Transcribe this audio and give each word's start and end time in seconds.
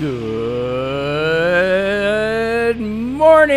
Good 0.00 0.06
morning 2.78 3.56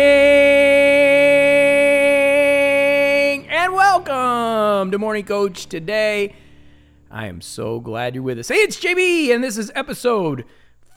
and 3.48 3.72
welcome 3.72 4.90
to 4.90 4.98
Morning 4.98 5.24
Coach. 5.24 5.66
Today, 5.66 6.34
I 7.12 7.28
am 7.28 7.40
so 7.40 7.78
glad 7.78 8.16
you're 8.16 8.24
with 8.24 8.40
us. 8.40 8.48
Hey, 8.48 8.56
it's 8.56 8.80
JB, 8.80 9.32
and 9.32 9.44
this 9.44 9.56
is 9.56 9.70
episode 9.76 10.44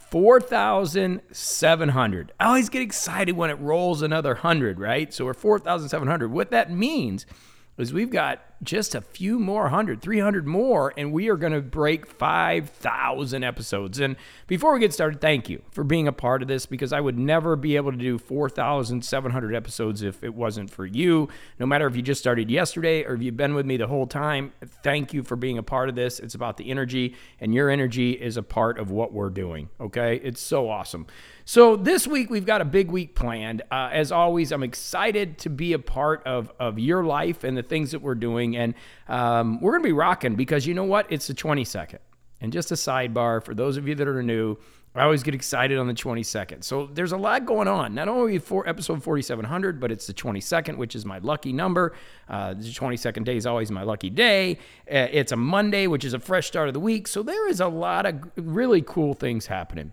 4,700. 0.09 2.32
I 2.39 2.46
always 2.46 2.70
get 2.70 2.82
excited 2.82 3.38
when 3.38 3.52
it 3.52 3.59
rolls 3.59 4.02
another 4.02 4.32
100, 4.32 4.80
right? 4.80 5.14
So 5.14 5.25
we're 5.25 5.36
4,700. 5.36 6.32
What 6.32 6.50
that 6.50 6.71
means 6.71 7.27
is 7.77 7.93
we've 7.93 8.09
got 8.09 8.43
just 8.66 8.95
a 8.95 9.02
few 9.02 9.39
more 9.39 9.70
hundred, 9.70 10.02
300 10.02 10.45
more, 10.45 10.93
and 10.98 11.13
we 11.13 11.29
are 11.29 11.38
going 11.38 11.53
to 11.53 11.62
break 11.62 12.05
5,000 12.05 13.44
episodes. 13.44 13.99
And 13.99 14.16
before 14.48 14.73
we 14.73 14.80
get 14.80 14.94
started, 14.94 15.21
thank 15.21 15.49
you 15.49 15.62
for 15.71 15.84
being 15.84 16.07
a 16.07 16.12
part 16.12 16.41
of 16.41 16.48
this 16.48 16.66
because 16.66 16.91
I 16.91 16.99
would 16.99 17.17
never 17.17 17.55
be 17.55 17.76
able 17.76 17.91
to 17.91 17.98
do 17.98 18.17
4,700 18.17 19.55
episodes 19.55 20.02
if 20.02 20.23
it 20.23 20.34
wasn't 20.34 20.70
for 20.70 20.85
you. 20.85 21.30
No 21.59 21.66
matter 21.66 21.88
if 21.88 21.95
you 21.95 22.02
just 22.02 22.20
started 22.20 22.49
yesterday 22.49 23.04
or 23.04 23.13
if 23.13 23.21
you've 23.21 23.38
been 23.38 23.55
with 23.55 23.66
me 23.66 23.77
the 23.77 23.88
whole 23.88 24.07
time, 24.07 24.52
thank 24.84 25.13
you 25.13 25.23
for 25.23 25.35
being 25.35 25.57
a 25.57 25.63
part 25.63 25.90
of 25.90 25.95
this. 25.95 26.20
It's 26.20 26.35
about 26.35 26.57
the 26.57 26.70
energy, 26.70 27.16
and 27.40 27.54
your 27.54 27.70
energy 27.70 28.12
is 28.12 28.38
a 28.38 28.43
part 28.43 28.79
of 28.79 28.91
what 28.91 29.13
we're 29.13 29.29
doing. 29.29 29.70
Okay. 29.79 30.18
It's 30.23 30.41
so 30.41 30.70
awesome. 30.70 31.07
So 31.48 31.76
this 31.76 32.08
week 32.08 32.31
we've 32.31 32.45
got 32.45 32.62
a 32.62 32.66
big 32.66 32.90
week 32.90 33.13
planned. 33.13 33.62
Uh, 33.70 33.90
as 33.91 34.12
always, 34.12 34.52
I'm 34.52 34.63
excited 34.63 35.38
to 35.40 35.49
be 35.52 35.73
a 35.73 35.80
part 35.80 36.23
of 36.26 36.52
of 36.59 36.80
your 36.80 37.04
life 37.04 37.44
and 37.44 37.55
the 37.55 37.62
things 37.62 37.91
that 37.91 37.99
we're 37.99 38.16
doing, 38.16 38.58
and 38.58 38.73
um, 39.08 39.62
we're 39.62 39.73
gonna 39.73 39.84
be 39.84 39.91
rocking 39.91 40.34
because 40.35 40.66
you 40.66 40.73
know 40.73 40.85
what? 40.85 41.05
It's 41.12 41.27
the 41.27 41.35
22nd. 41.35 41.99
And 42.41 42.52
just 42.52 42.71
a 42.71 42.76
sidebar 42.76 43.44
for 43.44 43.54
those 43.54 43.77
of 43.77 43.88
you 43.88 43.93
that 43.93 44.07
are 44.07 44.23
new, 44.23 44.57
I 44.96 45.04
always 45.04 45.21
get 45.21 45.35
excited 45.35 45.77
on 45.77 45.85
the 45.85 45.93
22nd. 45.93 46.63
So 46.63 46.88
there's 46.91 47.12
a 47.12 47.18
lot 47.18 47.46
going 47.46 47.68
on. 47.68 47.93
Not 47.93 48.07
only 48.07 48.40
for 48.40 48.68
episode 48.68 49.04
4700, 49.04 49.79
but 49.79 49.91
it's 49.91 50.07
the 50.07 50.13
22nd, 50.13 50.77
which 50.77 50.96
is 50.96 51.05
my 51.05 51.20
lucky 51.20 51.54
number. 51.54 51.93
Uh, 52.27 52.55
the 52.55 52.63
22nd 52.63 53.23
day 53.23 53.38
is 53.38 53.46
always 53.46 53.70
my 53.70 53.84
lucky 53.84 54.10
day. 54.10 54.57
Uh, 54.91 55.07
it's 55.12 55.32
a 55.32 55.35
Monday, 55.35 55.85
which 55.85 56.05
is 56.05 56.13
a 56.13 56.20
fresh 56.20 56.48
start 56.48 56.70
of 56.70 56.73
the 56.73 56.79
week. 56.79 57.07
So 57.07 57.21
there 57.21 57.48
is 57.48 57.60
a 57.60 57.68
lot 57.68 58.05
of 58.07 58.16
really 58.35 58.82
cool 58.82 59.13
things 59.13 59.46
happening. 59.46 59.91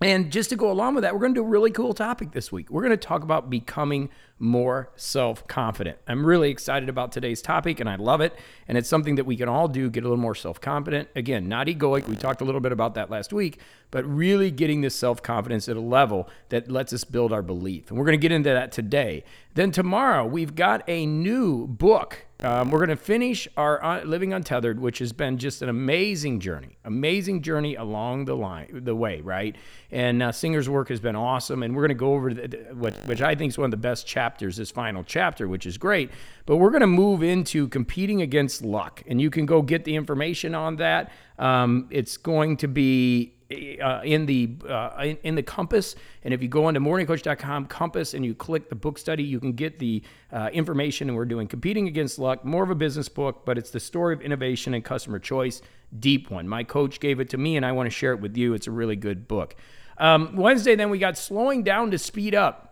And 0.00 0.30
just 0.30 0.50
to 0.50 0.56
go 0.56 0.70
along 0.70 0.94
with 0.94 1.02
that, 1.02 1.14
we're 1.14 1.20
going 1.20 1.34
to 1.34 1.40
do 1.40 1.44
a 1.44 1.48
really 1.48 1.70
cool 1.70 1.94
topic 1.94 2.32
this 2.32 2.52
week. 2.52 2.70
We're 2.70 2.82
going 2.82 2.90
to 2.90 2.96
talk 2.96 3.22
about 3.22 3.48
becoming 3.48 4.10
more 4.38 4.90
self 4.96 5.46
confident. 5.46 5.98
I'm 6.06 6.24
really 6.24 6.50
excited 6.50 6.88
about 6.88 7.12
today's 7.12 7.40
topic 7.40 7.80
and 7.80 7.88
I 7.88 7.96
love 7.96 8.20
it. 8.20 8.34
And 8.68 8.76
it's 8.76 8.88
something 8.88 9.14
that 9.14 9.24
we 9.24 9.36
can 9.36 9.48
all 9.48 9.68
do, 9.68 9.88
get 9.88 10.04
a 10.04 10.06
little 10.08 10.20
more 10.20 10.34
self 10.34 10.60
confident. 10.60 11.08
Again, 11.16 11.48
not 11.48 11.66
egoic. 11.66 12.06
We 12.06 12.16
talked 12.16 12.40
a 12.40 12.44
little 12.44 12.60
bit 12.60 12.72
about 12.72 12.94
that 12.94 13.10
last 13.10 13.32
week, 13.32 13.60
but 13.90 14.04
really 14.04 14.50
getting 14.50 14.80
this 14.82 14.94
self 14.94 15.22
confidence 15.22 15.68
at 15.68 15.76
a 15.76 15.80
level 15.80 16.28
that 16.50 16.70
lets 16.70 16.92
us 16.92 17.04
build 17.04 17.32
our 17.32 17.42
belief. 17.42 17.90
And 17.90 17.98
we're 17.98 18.04
going 18.04 18.18
to 18.18 18.22
get 18.22 18.32
into 18.32 18.50
that 18.50 18.72
today. 18.72 19.24
Then 19.54 19.70
tomorrow, 19.70 20.26
we've 20.26 20.54
got 20.54 20.82
a 20.86 21.06
new 21.06 21.66
book 21.66 22.26
um, 22.40 22.70
we're 22.70 22.80
going 22.80 22.90
to 22.90 22.96
finish 22.96 23.48
our 23.56 23.82
uh, 23.82 24.04
Living 24.04 24.34
Untethered, 24.34 24.78
which 24.78 24.98
has 24.98 25.12
been 25.12 25.38
just 25.38 25.62
an 25.62 25.70
amazing 25.70 26.40
journey, 26.40 26.76
amazing 26.84 27.40
journey 27.40 27.76
along 27.76 28.26
the 28.26 28.36
line, 28.36 28.82
the 28.84 28.94
way, 28.94 29.22
right? 29.22 29.56
And 29.90 30.22
uh, 30.22 30.32
Singer's 30.32 30.68
work 30.68 30.90
has 30.90 31.00
been 31.00 31.16
awesome, 31.16 31.62
and 31.62 31.74
we're 31.74 31.82
going 31.82 31.88
to 31.88 31.94
go 31.94 32.12
over 32.12 32.34
the, 32.34 32.58
what, 32.74 32.94
which 33.06 33.22
I 33.22 33.34
think 33.34 33.52
is 33.52 33.58
one 33.58 33.66
of 33.66 33.70
the 33.70 33.78
best 33.78 34.06
chapters, 34.06 34.25
this 34.38 34.70
final 34.70 35.04
chapter, 35.04 35.48
which 35.48 35.66
is 35.66 35.78
great. 35.78 36.10
But 36.44 36.56
we're 36.56 36.70
going 36.70 36.80
to 36.80 36.86
move 36.86 37.22
into 37.22 37.68
competing 37.68 38.22
against 38.22 38.62
luck, 38.62 39.02
and 39.06 39.20
you 39.20 39.30
can 39.30 39.46
go 39.46 39.62
get 39.62 39.84
the 39.84 39.96
information 39.96 40.54
on 40.54 40.76
that. 40.76 41.10
Um, 41.38 41.88
it's 41.90 42.16
going 42.16 42.56
to 42.58 42.68
be 42.68 43.36
uh, 43.48 44.00
in 44.04 44.26
the 44.26 44.50
uh, 44.68 44.90
in, 45.04 45.18
in, 45.22 45.34
the 45.36 45.42
compass 45.42 45.94
and 46.24 46.34
if 46.34 46.42
you 46.42 46.48
go 46.48 46.64
onto 46.64 46.80
morningcoach.com 46.80 47.66
compass 47.66 48.14
and 48.14 48.24
you 48.24 48.34
click 48.34 48.68
the 48.68 48.74
book 48.74 48.98
study 48.98 49.22
you 49.22 49.38
can 49.38 49.52
get 49.52 49.78
the 49.78 50.02
uh, 50.32 50.48
information 50.52 51.08
and 51.08 51.16
we're 51.16 51.24
doing 51.24 51.46
competing 51.46 51.86
against 51.86 52.18
luck 52.18 52.44
more 52.44 52.64
of 52.64 52.70
a 52.70 52.74
business 52.74 53.08
book 53.08 53.44
but 53.44 53.56
it's 53.56 53.70
the 53.70 53.78
story 53.78 54.12
of 54.12 54.20
innovation 54.20 54.74
and 54.74 54.84
customer 54.84 55.20
choice 55.20 55.62
deep 56.00 56.28
one 56.28 56.48
my 56.48 56.64
coach 56.64 56.98
gave 56.98 57.20
it 57.20 57.30
to 57.30 57.38
me 57.38 57.56
and 57.56 57.64
i 57.64 57.70
want 57.70 57.86
to 57.86 57.90
share 57.90 58.12
it 58.12 58.20
with 58.20 58.36
you 58.36 58.52
it's 58.52 58.66
a 58.66 58.72
really 58.72 58.96
good 58.96 59.28
book 59.28 59.54
um, 59.98 60.34
wednesday 60.34 60.74
then 60.74 60.90
we 60.90 60.98
got 60.98 61.16
slowing 61.16 61.62
down 61.62 61.92
to 61.92 61.98
speed 61.98 62.34
up 62.34 62.65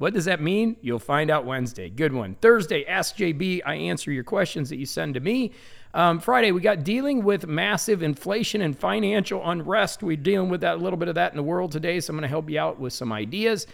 what 0.00 0.14
does 0.14 0.24
that 0.24 0.40
mean? 0.40 0.76
You'll 0.80 0.98
find 0.98 1.30
out 1.30 1.44
wednesday. 1.44 1.90
Good 1.90 2.14
one. 2.14 2.34
Thursday 2.36 2.86
ask 2.86 3.16
jb 3.16 3.60
i 3.66 3.74
answer 3.74 4.10
your 4.10 4.24
questions 4.24 4.70
that 4.70 4.78
you 4.78 4.86
send 4.86 5.12
to 5.12 5.20
me. 5.20 5.52
Um, 5.92 6.20
Friday, 6.20 6.52
we 6.52 6.62
got 6.62 6.84
dealing 6.84 7.22
with 7.22 7.46
massive 7.46 8.02
inflation 8.02 8.62
and 8.62 8.78
financial 8.78 9.46
unrest. 9.46 10.02
We're 10.02 10.16
dealing 10.16 10.48
with 10.48 10.62
that 10.62 10.76
a 10.76 10.78
little 10.78 10.96
bit 10.96 11.08
of 11.08 11.16
that 11.16 11.32
in 11.32 11.36
the 11.36 11.42
world 11.42 11.70
today, 11.70 12.00
so 12.00 12.12
I'm 12.12 12.16
going 12.16 12.22
to 12.22 12.28
help 12.28 12.48
you 12.48 12.58
out 12.58 12.80
with 12.80 12.94
some 12.94 13.12
ideas. 13.12 13.66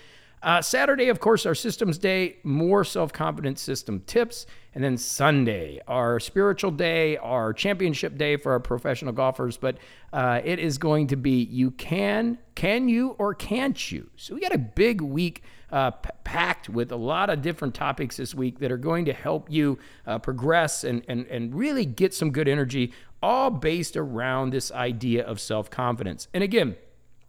Uh, 0.42 0.60
Saturday, 0.62 1.08
of 1.08 1.18
course, 1.18 1.46
our 1.46 1.54
systems 1.54 1.98
day, 1.98 2.36
more 2.42 2.84
self 2.84 3.12
confidence 3.12 3.60
system 3.60 4.00
tips. 4.06 4.46
And 4.74 4.84
then 4.84 4.98
Sunday, 4.98 5.80
our 5.88 6.20
spiritual 6.20 6.70
day, 6.70 7.16
our 7.16 7.54
championship 7.54 8.18
day 8.18 8.36
for 8.36 8.52
our 8.52 8.60
professional 8.60 9.12
golfers. 9.12 9.56
But 9.56 9.78
uh, 10.12 10.42
it 10.44 10.58
is 10.58 10.76
going 10.76 11.06
to 11.08 11.16
be 11.16 11.44
you 11.44 11.70
can, 11.70 12.38
can 12.54 12.88
you, 12.88 13.16
or 13.18 13.34
can't 13.34 13.90
you? 13.90 14.10
So 14.16 14.34
we 14.34 14.40
got 14.40 14.54
a 14.54 14.58
big 14.58 15.00
week 15.00 15.42
uh, 15.72 15.92
p- 15.92 16.10
packed 16.24 16.68
with 16.68 16.92
a 16.92 16.96
lot 16.96 17.30
of 17.30 17.40
different 17.40 17.74
topics 17.74 18.18
this 18.18 18.34
week 18.34 18.58
that 18.58 18.70
are 18.70 18.76
going 18.76 19.06
to 19.06 19.14
help 19.14 19.50
you 19.50 19.78
uh, 20.06 20.18
progress 20.18 20.84
and, 20.84 21.02
and, 21.08 21.26
and 21.26 21.54
really 21.54 21.86
get 21.86 22.12
some 22.12 22.30
good 22.30 22.46
energy, 22.46 22.92
all 23.22 23.50
based 23.50 23.96
around 23.96 24.50
this 24.50 24.70
idea 24.70 25.24
of 25.24 25.40
self 25.40 25.70
confidence. 25.70 26.28
And 26.34 26.44
again, 26.44 26.76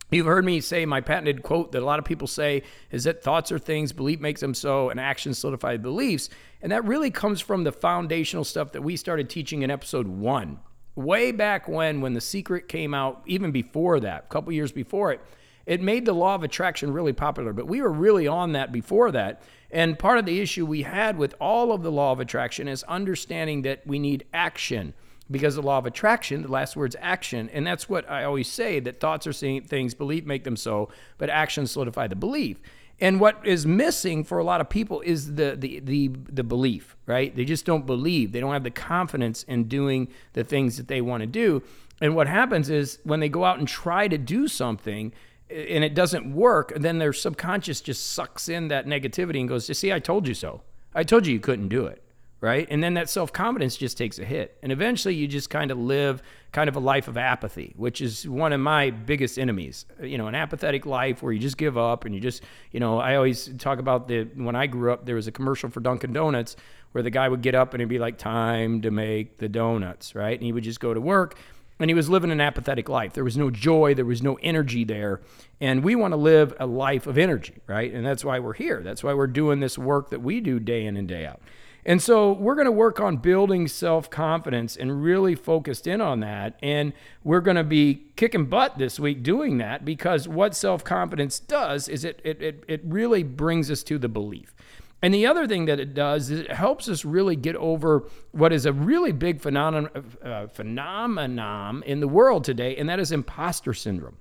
You've 0.09 0.25
heard 0.25 0.45
me 0.45 0.61
say 0.61 0.85
my 0.85 1.01
patented 1.01 1.43
quote 1.43 1.73
that 1.73 1.81
a 1.81 1.85
lot 1.85 1.99
of 1.99 2.05
people 2.05 2.27
say 2.27 2.63
is 2.91 3.03
that 3.03 3.21
thoughts 3.21 3.51
are 3.51 3.59
things, 3.59 3.91
belief 3.91 4.21
makes 4.21 4.39
them 4.39 4.53
so, 4.53 4.89
and 4.89 4.99
actions 4.99 5.37
solidify 5.37 5.77
beliefs. 5.77 6.29
And 6.61 6.71
that 6.71 6.85
really 6.85 7.11
comes 7.11 7.41
from 7.41 7.65
the 7.65 7.73
foundational 7.73 8.45
stuff 8.45 8.71
that 8.71 8.83
we 8.83 8.95
started 8.95 9.29
teaching 9.29 9.63
in 9.63 9.71
episode 9.71 10.07
one. 10.07 10.59
Way 10.95 11.31
back 11.33 11.67
when, 11.67 11.99
when 11.99 12.13
The 12.13 12.21
Secret 12.21 12.69
came 12.69 12.93
out, 12.93 13.21
even 13.25 13.51
before 13.51 13.99
that, 13.99 14.23
a 14.23 14.27
couple 14.27 14.53
years 14.53 14.71
before 14.71 15.11
it, 15.11 15.19
it 15.65 15.81
made 15.81 16.05
the 16.05 16.13
law 16.13 16.35
of 16.35 16.43
attraction 16.43 16.93
really 16.93 17.13
popular. 17.13 17.51
But 17.51 17.67
we 17.67 17.81
were 17.81 17.91
really 17.91 18.27
on 18.27 18.53
that 18.53 18.71
before 18.71 19.11
that. 19.11 19.43
And 19.69 19.99
part 19.99 20.17
of 20.17 20.25
the 20.25 20.39
issue 20.39 20.65
we 20.65 20.83
had 20.83 21.17
with 21.17 21.35
all 21.41 21.73
of 21.73 21.83
the 21.83 21.91
law 21.91 22.13
of 22.13 22.21
attraction 22.21 22.69
is 22.69 22.83
understanding 22.83 23.63
that 23.63 23.85
we 23.85 23.99
need 23.99 24.25
action 24.33 24.93
because 25.29 25.55
the 25.55 25.61
law 25.61 25.77
of 25.77 25.85
attraction, 25.85 26.41
the 26.41 26.51
last 26.51 26.75
word's 26.75 26.95
action, 26.99 27.49
and 27.51 27.65
that's 27.65 27.89
what 27.89 28.09
I 28.09 28.23
always 28.23 28.47
say 28.47 28.79
that 28.79 28.99
thoughts 28.99 29.27
are 29.27 29.33
seeing 29.33 29.61
things, 29.63 29.93
belief 29.93 30.25
make 30.25 30.43
them 30.43 30.55
so, 30.55 30.89
but 31.17 31.29
actions 31.29 31.71
solidify 31.71 32.07
the 32.07 32.15
belief. 32.15 32.59
And 32.99 33.19
what 33.19 33.45
is 33.45 33.65
missing 33.65 34.23
for 34.23 34.39
a 34.39 34.43
lot 34.43 34.59
of 34.59 34.69
people 34.69 35.01
is 35.01 35.35
the, 35.35 35.55
the 35.55 35.79
the 35.81 36.07
the 36.29 36.43
belief, 36.43 36.95
right? 37.05 37.35
They 37.35 37.45
just 37.45 37.65
don't 37.65 37.85
believe. 37.85 38.31
They 38.31 38.39
don't 38.39 38.53
have 38.53 38.63
the 38.63 38.71
confidence 38.71 39.43
in 39.43 39.65
doing 39.65 40.07
the 40.33 40.43
things 40.43 40.77
that 40.77 40.87
they 40.87 41.01
want 41.01 41.21
to 41.21 41.27
do. 41.27 41.61
And 42.01 42.15
what 42.15 42.27
happens 42.27 42.69
is 42.69 42.99
when 43.03 43.19
they 43.19 43.29
go 43.29 43.43
out 43.43 43.59
and 43.59 43.67
try 43.67 44.07
to 44.07 44.17
do 44.17 44.47
something 44.47 45.13
and 45.49 45.83
it 45.83 45.93
doesn't 45.93 46.33
work, 46.33 46.73
then 46.75 46.97
their 46.97 47.13
subconscious 47.13 47.81
just 47.81 48.13
sucks 48.13 48.49
in 48.49 48.67
that 48.69 48.85
negativity 48.85 49.39
and 49.39 49.47
goes, 49.47 49.69
"You 49.69 49.75
see, 49.75 49.93
I 49.93 49.99
told 49.99 50.27
you 50.27 50.33
so. 50.33 50.61
I 50.95 51.03
told 51.03 51.27
you 51.27 51.33
you 51.33 51.39
couldn't 51.39 51.69
do 51.69 51.85
it." 51.85 52.03
Right? 52.39 52.67
And 52.69 52.83
then 52.83 52.93
that 52.95 53.09
self 53.09 53.33
confidence 53.33 53.77
just 53.77 53.97
takes 53.97 54.19
a 54.19 54.25
hit. 54.25 54.57
And 54.61 54.71
eventually 54.71 55.15
you 55.15 55.27
just 55.27 55.49
kind 55.49 55.71
of 55.71 55.77
live 55.77 56.21
kind 56.51 56.69
of 56.69 56.75
a 56.75 56.79
life 56.79 57.07
of 57.07 57.17
apathy, 57.17 57.73
which 57.77 58.01
is 58.01 58.27
one 58.27 58.53
of 58.53 58.59
my 58.59 58.91
biggest 58.91 59.39
enemies. 59.39 59.85
You 60.01 60.17
know, 60.17 60.27
an 60.27 60.35
apathetic 60.35 60.85
life 60.85 61.21
where 61.23 61.33
you 61.33 61.39
just 61.39 61.57
give 61.57 61.77
up 61.77 62.05
and 62.05 62.13
you 62.13 62.21
just, 62.21 62.43
you 62.71 62.79
know, 62.79 62.99
I 62.99 63.15
always 63.15 63.49
talk 63.57 63.79
about 63.79 64.07
the 64.07 64.25
when 64.35 64.55
I 64.55 64.67
grew 64.67 64.93
up, 64.93 65.05
there 65.05 65.15
was 65.15 65.27
a 65.27 65.31
commercial 65.31 65.69
for 65.69 65.79
Dunkin' 65.79 66.13
Donuts 66.13 66.55
where 66.91 67.03
the 67.03 67.09
guy 67.09 67.27
would 67.27 67.41
get 67.41 67.55
up 67.55 67.73
and 67.73 67.81
it'd 67.81 67.89
be 67.89 67.99
like, 67.99 68.17
time 68.17 68.81
to 68.81 68.91
make 68.91 69.37
the 69.39 69.49
donuts, 69.49 70.15
right? 70.15 70.37
And 70.37 70.43
he 70.43 70.51
would 70.51 70.63
just 70.63 70.79
go 70.79 70.93
to 70.93 71.01
work. 71.01 71.37
And 71.79 71.91
he 71.91 71.93
was 71.93 72.09
living 72.09 72.31
an 72.31 72.41
apathetic 72.41 72.89
life. 72.89 73.13
There 73.13 73.23
was 73.23 73.37
no 73.37 73.51
joy, 73.51 73.93
there 73.93 74.05
was 74.05 74.23
no 74.23 74.39
energy 74.41 74.83
there. 74.83 75.21
And 75.61 75.83
we 75.83 75.93
want 75.93 76.13
to 76.13 76.17
live 76.17 76.55
a 76.59 76.65
life 76.65 77.05
of 77.05 77.19
energy, 77.19 77.53
right? 77.67 77.93
And 77.93 78.03
that's 78.03 78.25
why 78.25 78.39
we're 78.39 78.53
here. 78.53 78.81
That's 78.81 79.03
why 79.03 79.13
we're 79.13 79.27
doing 79.27 79.59
this 79.59 79.77
work 79.77 80.09
that 80.09 80.21
we 80.21 80.39
do 80.39 80.59
day 80.59 80.85
in 80.85 80.97
and 80.97 81.07
day 81.07 81.27
out. 81.27 81.39
And 81.87 82.01
so 82.01 82.33
we're 82.33 82.55
going 82.55 82.65
to 82.65 82.71
work 82.71 82.99
on 82.99 83.15
building 83.15 83.69
self 83.69 84.09
confidence 84.09 84.75
and 84.75 85.01
really 85.01 85.35
focused 85.35 85.87
in 85.87 86.01
on 86.01 86.19
that. 86.19 86.59
And 86.61 86.91
we're 87.23 87.39
going 87.39 87.55
to 87.55 87.63
be 87.63 88.07
kicking 88.17 88.47
butt 88.47 88.77
this 88.77 88.99
week 88.99 89.23
doing 89.23 89.57
that 89.59 89.85
because 89.85 90.27
what 90.27 90.53
self 90.53 90.83
confidence 90.83 91.39
does 91.39 91.87
is 91.87 92.03
it, 92.03 92.19
it, 92.25 92.41
it, 92.41 92.63
it 92.67 92.81
really 92.83 93.23
brings 93.23 93.71
us 93.71 93.83
to 93.83 93.97
the 93.97 94.09
belief. 94.09 94.53
And 95.01 95.13
the 95.13 95.27
other 95.27 95.47
thing 95.47 95.65
that 95.65 95.79
it 95.79 95.93
does 95.93 96.29
is 96.29 96.41
it 96.41 96.51
helps 96.51 96.89
us 96.89 97.05
really 97.05 97.37
get 97.37 97.55
over 97.55 98.03
what 98.31 98.51
is 98.51 98.65
a 98.65 98.73
really 98.73 99.13
big 99.13 99.39
phenomenon, 99.39 99.89
uh, 100.21 100.47
phenomenon 100.47 101.83
in 101.85 102.01
the 102.01 102.07
world 102.07 102.43
today, 102.43 102.75
and 102.75 102.89
that 102.89 102.99
is 102.99 103.13
imposter 103.13 103.73
syndrome. 103.73 104.17